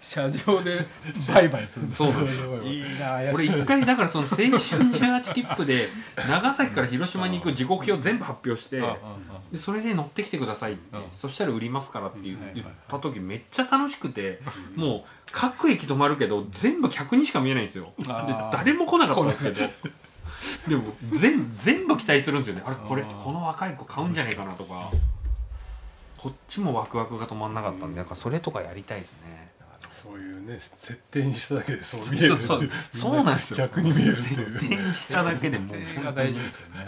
[0.00, 0.86] 車上で
[1.28, 8.82] 売買するんですそうなんですよいいな俺一回だからその青春18切符で長崎から広島に行く時刻表全部発表して
[9.52, 12.38] でそれで乗ってきてくださいって、うんそしたら売りますからって言っ
[12.88, 14.40] た時めっちゃ楽しくて
[14.74, 17.92] もう各駅止まるけど全部客にしか見えないんですよ。
[17.98, 18.04] で
[18.52, 19.60] 誰も来なかったんですけど。
[20.68, 22.62] でも全全部期待するんですよね。
[22.66, 24.90] あれこれこの若い子買うんじゃないかなとか。
[26.24, 29.43] こっちもワクワクが止まんなかったんでなんかそれとかやりたいですね
[30.04, 32.70] そういうね設定にしただけでそう見えるってそういう。
[32.90, 33.56] そうなんですよ。
[33.56, 34.50] 逆に見えるっていう。
[34.50, 36.84] 設定にしただけでもう設定が大事ですよね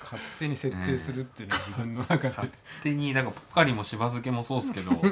[0.00, 2.28] 勝手に設定するっていうのは自分の中で。
[2.28, 2.50] 勝
[2.82, 5.02] 手になんかポカリもしば漬けもそうですけどもう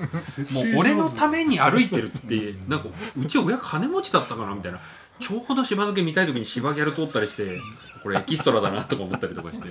[0.76, 4.80] 俺のために歩いてるってなんかうち親金持ちだったかなみたいな。
[5.20, 7.60] ちょうどしば漬け見たい時にしばギャル通ったりして
[8.02, 9.68] これエキストラだなとか思ったりとかして。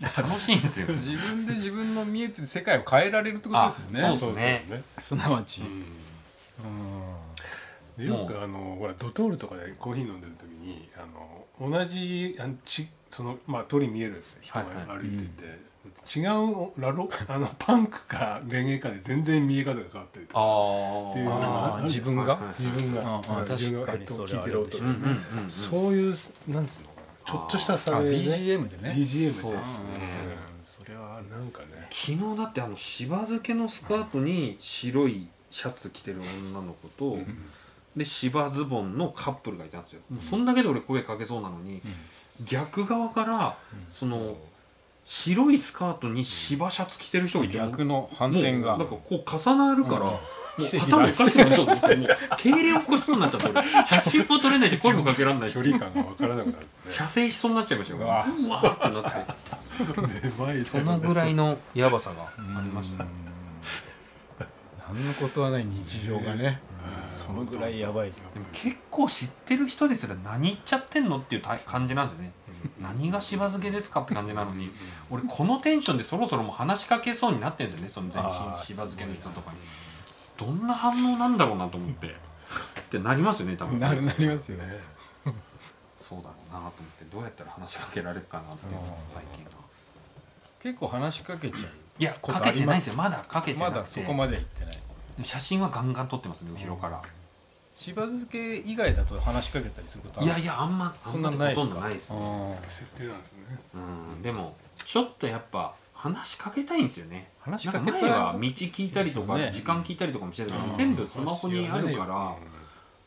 [0.00, 0.86] 楽しいんですよ。
[0.88, 4.02] 自分で自分の見えてる世界を変えられるってことですよね。
[4.02, 4.82] あそうですね。
[4.98, 5.64] すなわち、う
[7.98, 8.06] うん。
[8.06, 11.04] よくあのほらドトールとかでコーヒー飲んでる時にあ
[11.60, 20.40] の同じあのちそのまあ通り見える人がはい歩いてて、違うラロあのパンクかレゲエかで全然見え方が変わったりとか。
[20.40, 22.36] あっていうあ自分が？
[22.36, 23.02] はい自分が。
[23.02, 24.76] ああ自分が確かにえっとそれは聞いてる音。
[24.76, 25.50] あうんうんうんうん。
[25.50, 26.14] そういう
[26.48, 26.88] なんつうの
[27.24, 28.94] ちょっとした差あで、ね、BGM でね。
[28.96, 29.32] BGM で。
[29.32, 29.52] そう。
[29.52, 29.62] ですね
[30.62, 31.88] それはなんかね。
[31.90, 36.20] 昨日だってあのしば漬けのスカートに白いシャツ着てる
[36.52, 37.18] 女の子と、
[37.96, 41.80] で芝ズボンのカップルがいたんですよ、もうそんだけで俺声かけそうなのに、
[42.44, 43.58] 逆側から
[43.90, 44.36] その
[45.08, 48.76] 白いスカートに芝シャツ着てる人がいて逆の反転が。
[48.76, 50.04] なんかこう重なるから、うん。
[50.06, 50.20] もう
[50.60, 53.62] 頭おかしくなっちゃって もう痙攣起こしそうになっちゃって俺。
[53.86, 55.54] 写真も撮れないし声もかけられないし。
[55.54, 56.66] 距離感が分からなくなるね。
[56.90, 58.00] 射精しそうになっちゃいましたよ。
[58.00, 59.12] ううわわーってなっ
[60.64, 60.64] て。
[60.68, 63.04] そのぐらいのやばさがありました。
[63.04, 63.10] ね
[64.94, 66.60] 何のことはない日常がね。
[67.12, 72.32] そのぐらいやばいでも結構知ってる人ですら何言っちゃってんのっていうた感じなんですよね。
[72.80, 74.70] 何がしば漬けですかって感じなのに。
[75.10, 77.92] 俺このテンションでそろそろもう話しかけそうになってるんですよね。
[77.92, 78.30] その全身
[78.64, 79.58] しば漬けの人とかに。
[80.38, 82.06] どんな反応なんだろうなと思って。
[82.06, 82.12] っ
[82.90, 83.78] てなりますよね多分。
[83.78, 84.80] なるなりますよね。
[85.98, 87.04] そうだろうなと思って。
[87.12, 89.50] どうやったら話しかけられるかなっていうのが最近は。
[90.62, 91.56] 結構話しかけちゃ
[91.98, 94.78] いやかけてないんですあよまだかけうてなまだそこまでは行ってない。
[95.24, 97.02] 写真はガンガン撮ってますね後ろから。
[97.74, 101.74] しば漬け以外だと話しかけたりすることあるいやいやあんまあそんなないですか？
[101.74, 102.18] ほとんどないですね。
[102.18, 102.70] うん。
[102.70, 103.38] 設定なんですね
[103.74, 103.78] う
[104.18, 104.22] ん。
[104.22, 107.28] でもちょっとやっぱ話しかけたいんですよね。
[107.40, 108.00] 話しかけたい。
[108.00, 110.76] か前は道聞いたりとか、時間聞いたりとかもしてたけど、うん。
[110.76, 112.36] 全部スマホにあるから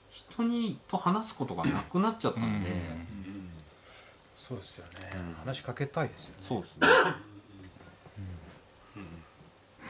[0.09, 3.49] 人にと話すことがなくなっちゃったんで、うん。
[4.37, 5.11] そうですよね。
[5.15, 5.35] うん。
[5.45, 6.35] 話しかけたいですよね。
[6.47, 6.87] そうですね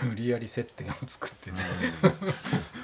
[0.03, 1.57] 無理やり接点を作ってね。
[2.01, 2.21] だか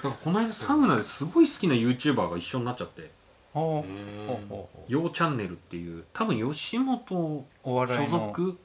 [0.04, 3.12] らこの間サウナですごい好きな YouTuber が一緒になっちゃって。
[3.54, 4.28] ほううん。
[4.28, 8.60] ほうほう「ようチャンネル」っていう多分吉本所の属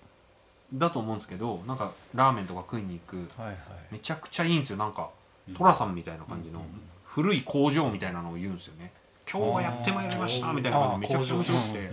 [0.75, 3.17] だと思うんですけどなんかラーメンとか食いに行く。
[3.41, 3.57] はいはい。
[3.93, 4.77] めちゃくちゃいいんですよ。
[4.77, 5.11] なんか
[5.55, 6.65] 寅さんみたいな感じの
[7.05, 8.93] 古い工場みたいなのを言うんですよね。
[9.31, 11.91] 今日はやってまいりましたみたいな感じでめちゃくちゃ面白くて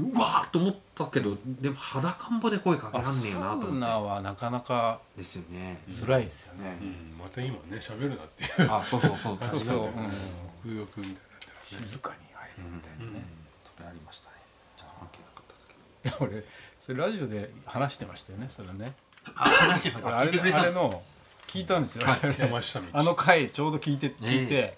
[0.00, 5.80] うわーっと思ったけどでも裸んぼで声かけらあサんねえよなとウ思っナはなかなかてですよね。
[6.00, 6.78] 辛いですよね。
[6.80, 7.18] うん。
[7.18, 8.70] また今ね喋るなっていう。
[8.70, 9.38] あそうそうそう。
[9.40, 9.90] そうそう、うん。
[10.62, 11.16] 風欲みたいになっ
[11.68, 13.24] てるね静かに入るみたいなね、
[13.76, 14.36] それありましたね。
[14.76, 16.26] ちょっと関係なかったですけど。
[16.26, 16.44] いや俺
[16.80, 18.94] それラジオで話してましたよねそれね。
[19.34, 20.76] あ話してあれ聞いてくれたんです。
[20.76, 21.02] の
[21.46, 24.76] 聞いたんですよ、あれ山下道あの回ちょうど聞いて聞いて、え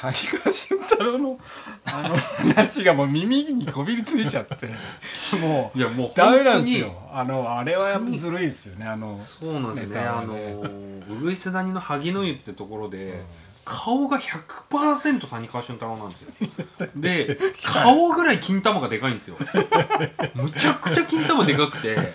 [0.00, 1.38] 谷川俊太郎の
[1.86, 4.66] あの話がもう耳にこびりついちゃって。
[5.40, 6.92] もういやもうダメなんですよ。
[7.12, 9.94] あのあれはやっぱずるいですよねあのそうなんですね。
[9.94, 10.34] ネタあの
[11.10, 13.22] ウグイス谷の萩の湯ってところで、
[13.64, 16.88] 顔が100%谷川俊太郎なんですよ。
[16.96, 19.36] で顔ぐらい金玉がでかいんですよ。
[20.34, 22.14] むちゃくちゃ金玉でかくて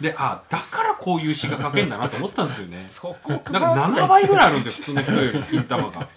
[0.00, 2.84] であだからこういう詩が書けんだなと思ったんですよね。
[2.88, 3.52] そこか。
[3.52, 6.08] なんか7倍ぐらいあるんですよ普通の人より金玉が。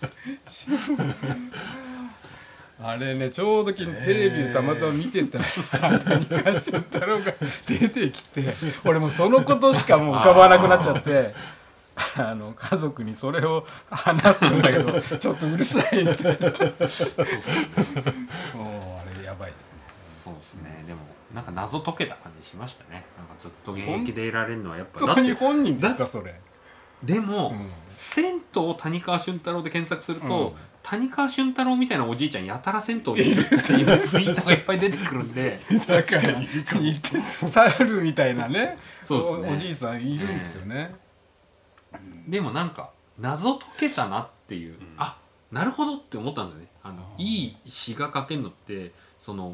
[2.85, 7.33] あれねちょうど昨日テレビをたまたま見てたら谷川俊太郎が
[7.65, 8.53] 出てきて
[8.83, 11.33] 俺もうそのことしかもう浮かばなくなっちゃって
[12.17, 16.49] あの家族にそれを話すんだけどちょっとうるさいみたいな。
[16.49, 16.59] もう
[18.99, 19.77] あれやばいですね。
[20.23, 20.83] そうですね。
[20.87, 20.99] でも
[21.33, 23.05] なんか謎解けた感じしましたね。
[23.17, 25.33] なんかずっと現役でいられるのはやっぱだって。
[25.33, 26.39] 本人ですかそれ。
[27.03, 27.69] でも、うん。
[27.93, 28.41] 銭湯
[28.77, 30.53] 谷川俊太郎で検索すると、うん。
[30.83, 35.59] 谷川俊太郎みたいなおじいちゃんやたら銭湯にいるっていうツイートがいっぱい出てくるんで。
[35.87, 38.77] だから猿みたいなね。
[39.01, 39.49] そうですね。
[39.49, 40.93] おおじいさんいるんですよね、
[42.27, 44.77] でもなんか謎解けたなっていう、ん。
[44.97, 45.17] あ
[45.51, 46.67] なるほどって思ったんですよね。
[46.83, 47.23] あのあー。
[47.23, 49.53] いい詩が書けるのってその、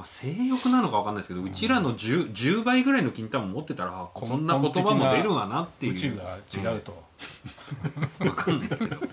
[0.00, 5.92] まあ、性欲なのかわかんないですけど、うちらの 10, 10倍ぐらいの金玉持ってたら根そんな言葉も出るわなっていう。
[5.92, 6.38] 宇宙が
[6.72, 7.04] 違うと、
[8.20, 9.00] わかんないですけど。
[9.00, 9.06] な。
[9.06, 9.08] ん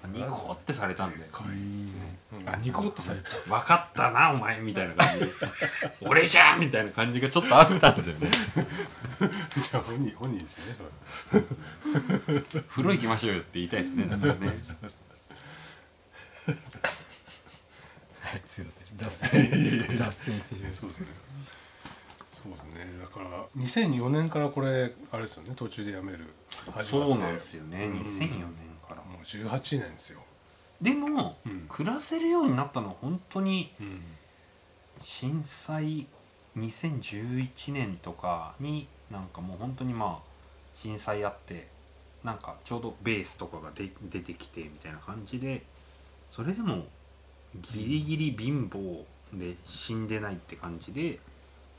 [0.00, 1.28] かニコってされたんで。
[2.46, 3.28] あニコッとされた。
[3.58, 5.26] 分かったなお前みたいな感じ。
[5.26, 5.32] で
[6.00, 8.30] 俺じゃんみたいな感じがちょっとあったんですよね。
[9.60, 10.64] じゃあ本人本人ですね
[12.70, 14.58] 風呂行きましょうよって言いたいですねだからね
[18.32, 18.42] はい。
[18.46, 18.84] すいません。
[18.96, 21.06] 脱線脱線してしまいましそうですね。
[22.42, 22.98] そうですね。
[23.02, 25.52] だから2004年からこれあれですよね。
[25.54, 26.32] 途中でやめる。
[26.64, 27.84] 始まってそうなんですよね。
[27.84, 28.38] うん2004年
[28.88, 28.96] から。
[29.02, 30.20] もう18年ですよ、
[30.80, 31.66] でも、うん。
[31.68, 34.00] 暮らせるようになったのは本当にうん。
[34.98, 36.06] 震災
[36.56, 40.32] 2011年とかになんかもう本当にまあ
[40.74, 41.66] 震災あって
[42.24, 45.64] なんかちょうどベースとかがで出てきてみたいな感じで
[46.30, 46.84] それでも
[47.60, 51.18] ギリギリ貧乏で死んでないって感じで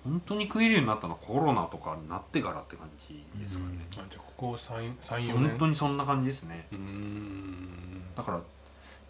[0.03, 5.49] 本当に食えるようになったのはコロナとかになってからって感じですかね、あじゃあここ34年。
[5.49, 6.67] 本当にそんな感じですね。
[6.71, 8.01] うーん。
[8.15, 8.41] だから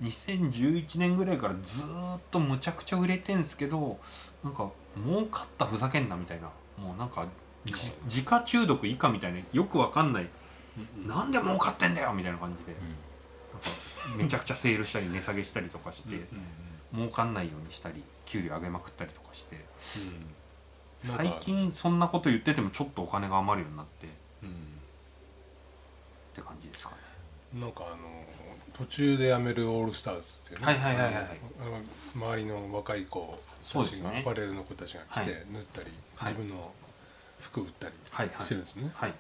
[0.02, 3.98] 2011年ぐらいからずーっとむちゃくちゃ売れてんすけど
[4.44, 4.70] なんか
[5.04, 6.50] 儲かったふざけんなみたいな。
[6.78, 7.28] もうなんか
[7.66, 7.74] じ
[8.06, 10.30] 自家中毒以下みたいなよくわかんない。
[11.08, 12.76] なんで儲かってんだよみたいな感じで
[14.18, 16.26] めちゃくちゃセールしたり値下げしたりとかして
[16.94, 19.58] 儲かんないようにしたり給料上げまくったりとかして。
[21.06, 24.08] 最近そんなこと言っててもちょっとお金が余るようになって。
[24.08, 24.10] っ
[24.44, 26.94] うて感じですか
[27.54, 27.60] ね。
[27.60, 27.98] んなんかあの
[28.78, 30.66] 途中でやめるオールスターズっていうね。
[30.66, 31.26] はいはいはいはい
[32.16, 34.12] 周りの若い子たちそうですね。
[34.12, 35.46] がアパレルの子たちが来てはい。
[35.52, 36.34] 縫ったりはい。
[36.34, 36.72] 自分の
[37.42, 38.46] 服売ったりはいはい。
[38.46, 38.92] してるんですね。
[38.96, 39.14] はい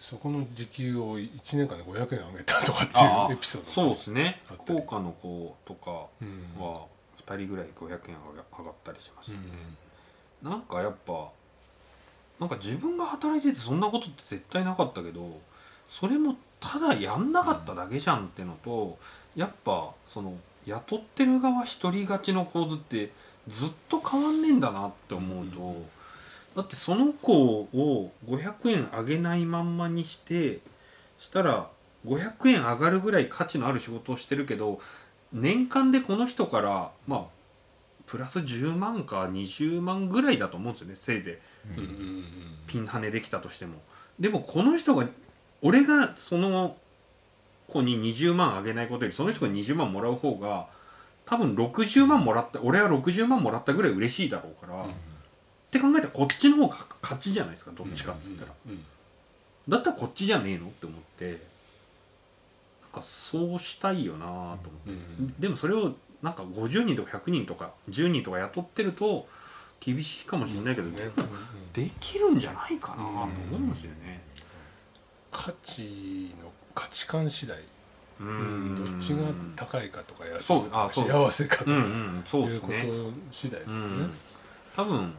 [0.00, 4.40] そこの時給を1年間で500円上げたとかっていうエピソードがそうですね。
[4.64, 6.62] 福岡の子とかうん。
[6.62, 6.86] は
[7.26, 8.16] 2人ぐらい500円
[8.58, 9.32] 上がったりしました。
[9.32, 9.38] ね、
[10.42, 11.28] うなんかやっぱ
[12.40, 15.38] なんか自分が働いててそんなことって絶対なかったけど
[15.90, 18.98] それもただやんなかっただけじゃんってのと、
[19.34, 20.34] やっぱその
[20.66, 23.10] 雇ってる側一人勝ちの構図って
[23.48, 25.82] ずっと変わんねえんだなって思うと、
[26.56, 30.58] だってその子を500円上げないまんまにして
[31.20, 31.68] したら
[32.06, 34.80] 500円上がるぐらい価値のある仕事をしてるけど
[35.32, 37.24] 年間でこの人からまあ
[38.06, 41.38] プラス10万か20万ぐらいだと思うんですよねせいぜ
[41.76, 41.80] い。
[41.80, 41.88] んうん。
[41.88, 42.24] うんうん
[42.66, 43.74] ピンハネできたとしても。
[44.20, 45.08] でもこの人が
[45.60, 46.76] 俺がその
[47.66, 50.68] 子に20万あげないことよりその人が20万もらう方が
[51.26, 54.86] 多分60万もらった俺は60万もらったぐらい嬉しいだろうから、
[55.70, 58.84] って考えたらこっちの方が勝ちじゃないですかどっちかっつったら、うん
[59.68, 61.38] だったらこっちじゃねえのって思って
[62.82, 64.60] なんかそうしたいよなと思って、
[65.20, 65.92] うんでもそれを
[66.22, 69.28] なんか50人とか100人とか10人とか雇ってると
[69.78, 71.24] 厳しいかもしれないけど、ねでもうん。
[71.24, 71.30] うん
[71.72, 74.20] できるんじゃないかなと思うんですよね。
[75.30, 77.58] 価値の価値観次第。
[77.58, 77.62] う
[78.18, 79.18] どんっちが
[79.54, 81.70] 高いかとか安いそうかとか幸せかとか。
[81.70, 82.66] うんうんそういうこ。
[82.66, 82.72] と
[83.32, 83.76] 次第ですね。
[83.76, 84.12] うん、
[84.74, 85.14] 多分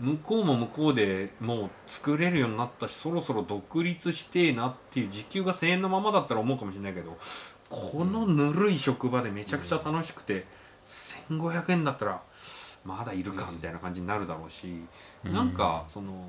[0.00, 7.16] 向こうも向こうでもう作れるようになったしそろそろ独立してえなっていう時給が1,000円のままだったら思うかもしれないけど
[7.68, 10.44] このぬるい職場でめちゃくちゃ楽しくて
[10.86, 12.22] 1,500円だったら
[12.84, 14.82] まだいるかみたいな感じになるだろうし、
[15.24, 16.24] なんかその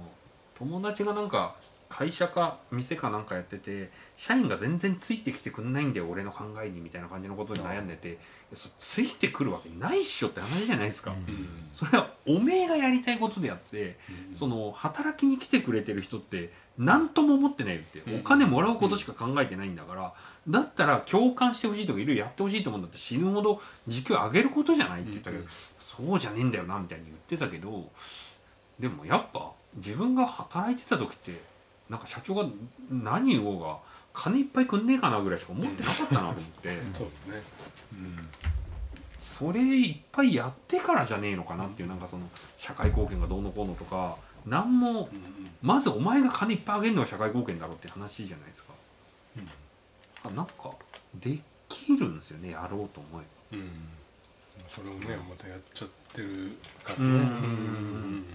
[0.57, 1.55] 友達がなんか
[1.89, 8.19] 会社か店かなんかやってて社員が全然ついてきてくんないんだよ俺の考えにみたいな感じのことに悩んでて
[8.53, 11.11] そついてくるわけないっしょって話じゃないですか。
[11.11, 11.17] うん。
[11.17, 13.95] うんそれはおめえがやりたいことであって、
[14.29, 14.35] うん。
[14.35, 18.19] その働きに来てくれてる人って何とも思ってないよって、うん。
[18.21, 20.13] お金もらうことしか考えてないんだから、
[20.47, 25.49] だったら共感してほしいとかいろいろやってほしいと思うんだって死ぬほど時給上げることじゃないって言ったけど、うん。
[25.79, 27.89] そうじゃねえんだよなみたいに言ってたけど
[28.79, 31.39] でもやっぱ自分が働いてた時って
[31.89, 32.45] なんか社長が
[32.89, 33.77] 何言おうが
[34.13, 36.41] 金いっぱいくんねえかなぐらいしか思ってなかったなと思って。
[36.93, 37.41] そうですね。
[39.19, 42.27] それいっぱいやってからじゃねえのかなっていうなんかその
[42.57, 45.09] 社会貢献がどうのこうのとか何もうんうん。
[45.61, 48.73] まずお前が金いっぱいあげるのは社会貢献だろうって話じゃないですか。
[49.37, 50.31] うん。
[50.31, 50.71] あなんか
[51.15, 53.57] できるんですよねやろうと思えば。
[53.57, 53.69] うん。
[54.67, 58.25] それをねまたやっちゃってるからねうん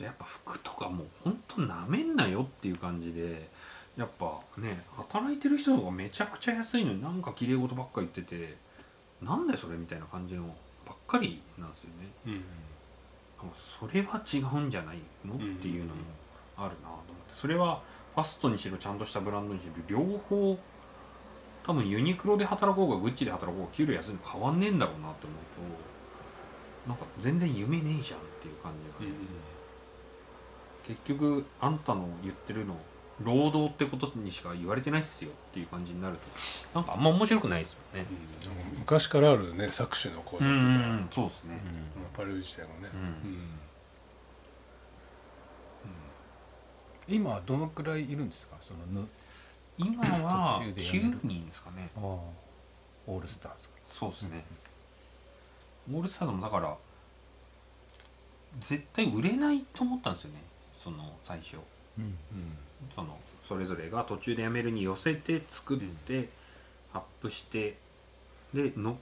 [0.00, 3.48] とやっぱ服とかもうほんとなめんなよっていう感じで
[3.96, 8.56] やっぱね働いてる人とかめちゃくちゃ安いのになんか綺麗事ばっか言ってて
[9.22, 10.44] なんだよそれみたいな感じの
[10.86, 11.94] ばっかりなんですよね。
[12.26, 12.44] うん
[13.80, 16.02] それは違うんじゃないのっていうのも
[16.58, 17.32] あるなと思って。
[17.32, 17.80] それは
[18.14, 20.58] ファストにしろちゃんとしたブランドにしろ両方
[21.62, 25.38] 多分ユニクロで働こうがグッチで働こうが給料安いの変わんねえんだろうなって思う
[26.86, 29.10] となんか全然夢ねえじゃんっていう感じが。
[29.10, 29.16] ね、
[31.06, 32.76] 結局あんたの言ってるの
[33.22, 36.22] 労働ってことにしか言われてないっすよっていう感じになると
[36.74, 38.06] なんかあんま面白くないですよね。
[38.74, 40.54] うん昔からあるね搾取の講座とか、
[41.10, 41.60] そうですね。
[42.14, 43.58] アパレル自体もね、うん
[47.08, 48.56] 今はどのくらいいるんですか？
[48.60, 49.08] そのぬ
[49.76, 51.90] 今は途中で辞める9人ですかね。
[51.96, 54.44] オールスターズそうですね。
[55.92, 56.76] オールスターズもだから
[58.60, 60.40] 絶対売れないと思ったんですよね。
[60.82, 61.56] その最初。
[61.98, 62.14] うん。
[62.94, 63.18] その
[63.48, 66.28] それぞれが途中で辞めるに寄せて作って、
[66.94, 67.76] アップして
[68.54, 68.98] での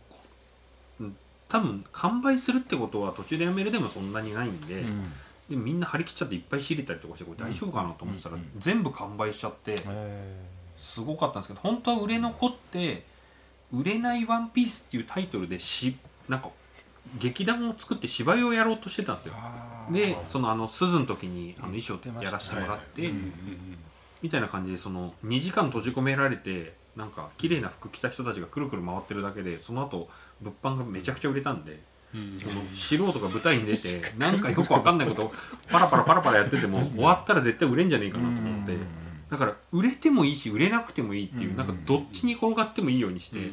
[1.01, 1.17] うん。
[1.49, 4.85] 多分完売するってことは途中で辞めるでもそんなにないんで,、
[5.49, 10.47] でみんな張り切っちゃっていっぱい仕入れたりとかしてこれ大丈夫かなと思ってたら、全部完売しちゃって、え
[10.79, 13.03] すごかったんですけど本当は売れ残って
[13.73, 15.97] 「売れないワンピースっていうタイトルでし
[16.29, 16.51] なんか
[17.19, 19.35] 劇団を作って芝居をやろうとしてたんですよ。
[19.93, 23.11] でそのあの鈴の時にあの衣装やらせてもらって、
[24.23, 30.09] みたいな感じでその2時間閉じ込められてなんか綺麗な服着た人たちがくるくる回ってるだけでその後
[30.41, 31.79] 物販がめちゃくちゃ売れたんで、
[32.39, 35.33] その素人が舞台に出てなんかよくわかんないことを
[35.71, 38.77] パラパラパラパラやってても終わったら絶対売れんじゃねえかなと思って
[39.31, 43.53] だから売れてもいいし売れなくてもいいっていううんなんかどっちに転がってもいいようにして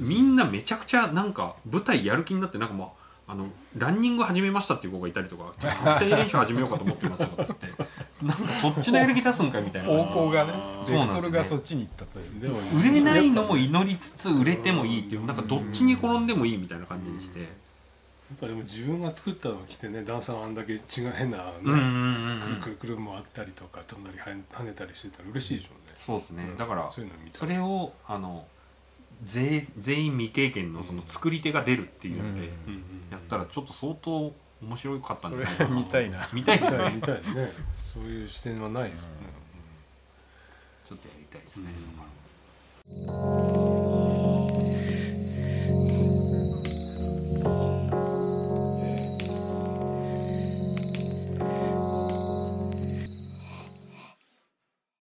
[0.00, 7.66] みんなめちゃくちゃなんか舞台やる気になってなんかもうあのランニング始めましたっていう子がいたりとか発声練習始めようかと思ってますとかっつって。
[8.22, 9.88] なんかそっちのやる気出すんかいみたいな。
[9.88, 10.96] 方向がねそうなんですね。
[10.96, 12.40] ベクトルがそっちに行ったという。
[12.40, 17.40] でも売れないのも祈りつつ売れてもいいっていうなんかどっちに転んでもいいみたいな感じにして。
[17.40, 17.46] や
[18.34, 20.80] っぱでも自分が作ったのを着てねダンサーがあんだけ違う
[21.12, 25.92] 変なね、くるくるくる回ったりとか飛んだり跳ね跳ねたりしてたら嬉しいでしょうね。
[25.94, 26.44] そうですね。
[26.50, 26.56] うん。
[26.56, 28.44] だからそういうの見たそれをあの
[29.24, 32.48] 全全員未経験のその作り手が出るっていうので
[33.10, 35.76] やったらちょっと相当面白かったんじゃないかな。
[35.76, 36.28] 見たいな。
[36.32, 36.92] 見たいですね。
[36.94, 37.52] 見たいですね。
[37.76, 39.16] そういう視点はないですよね、
[40.86, 41.70] ちょっとやりたいですね、
[42.88, 44.75] うん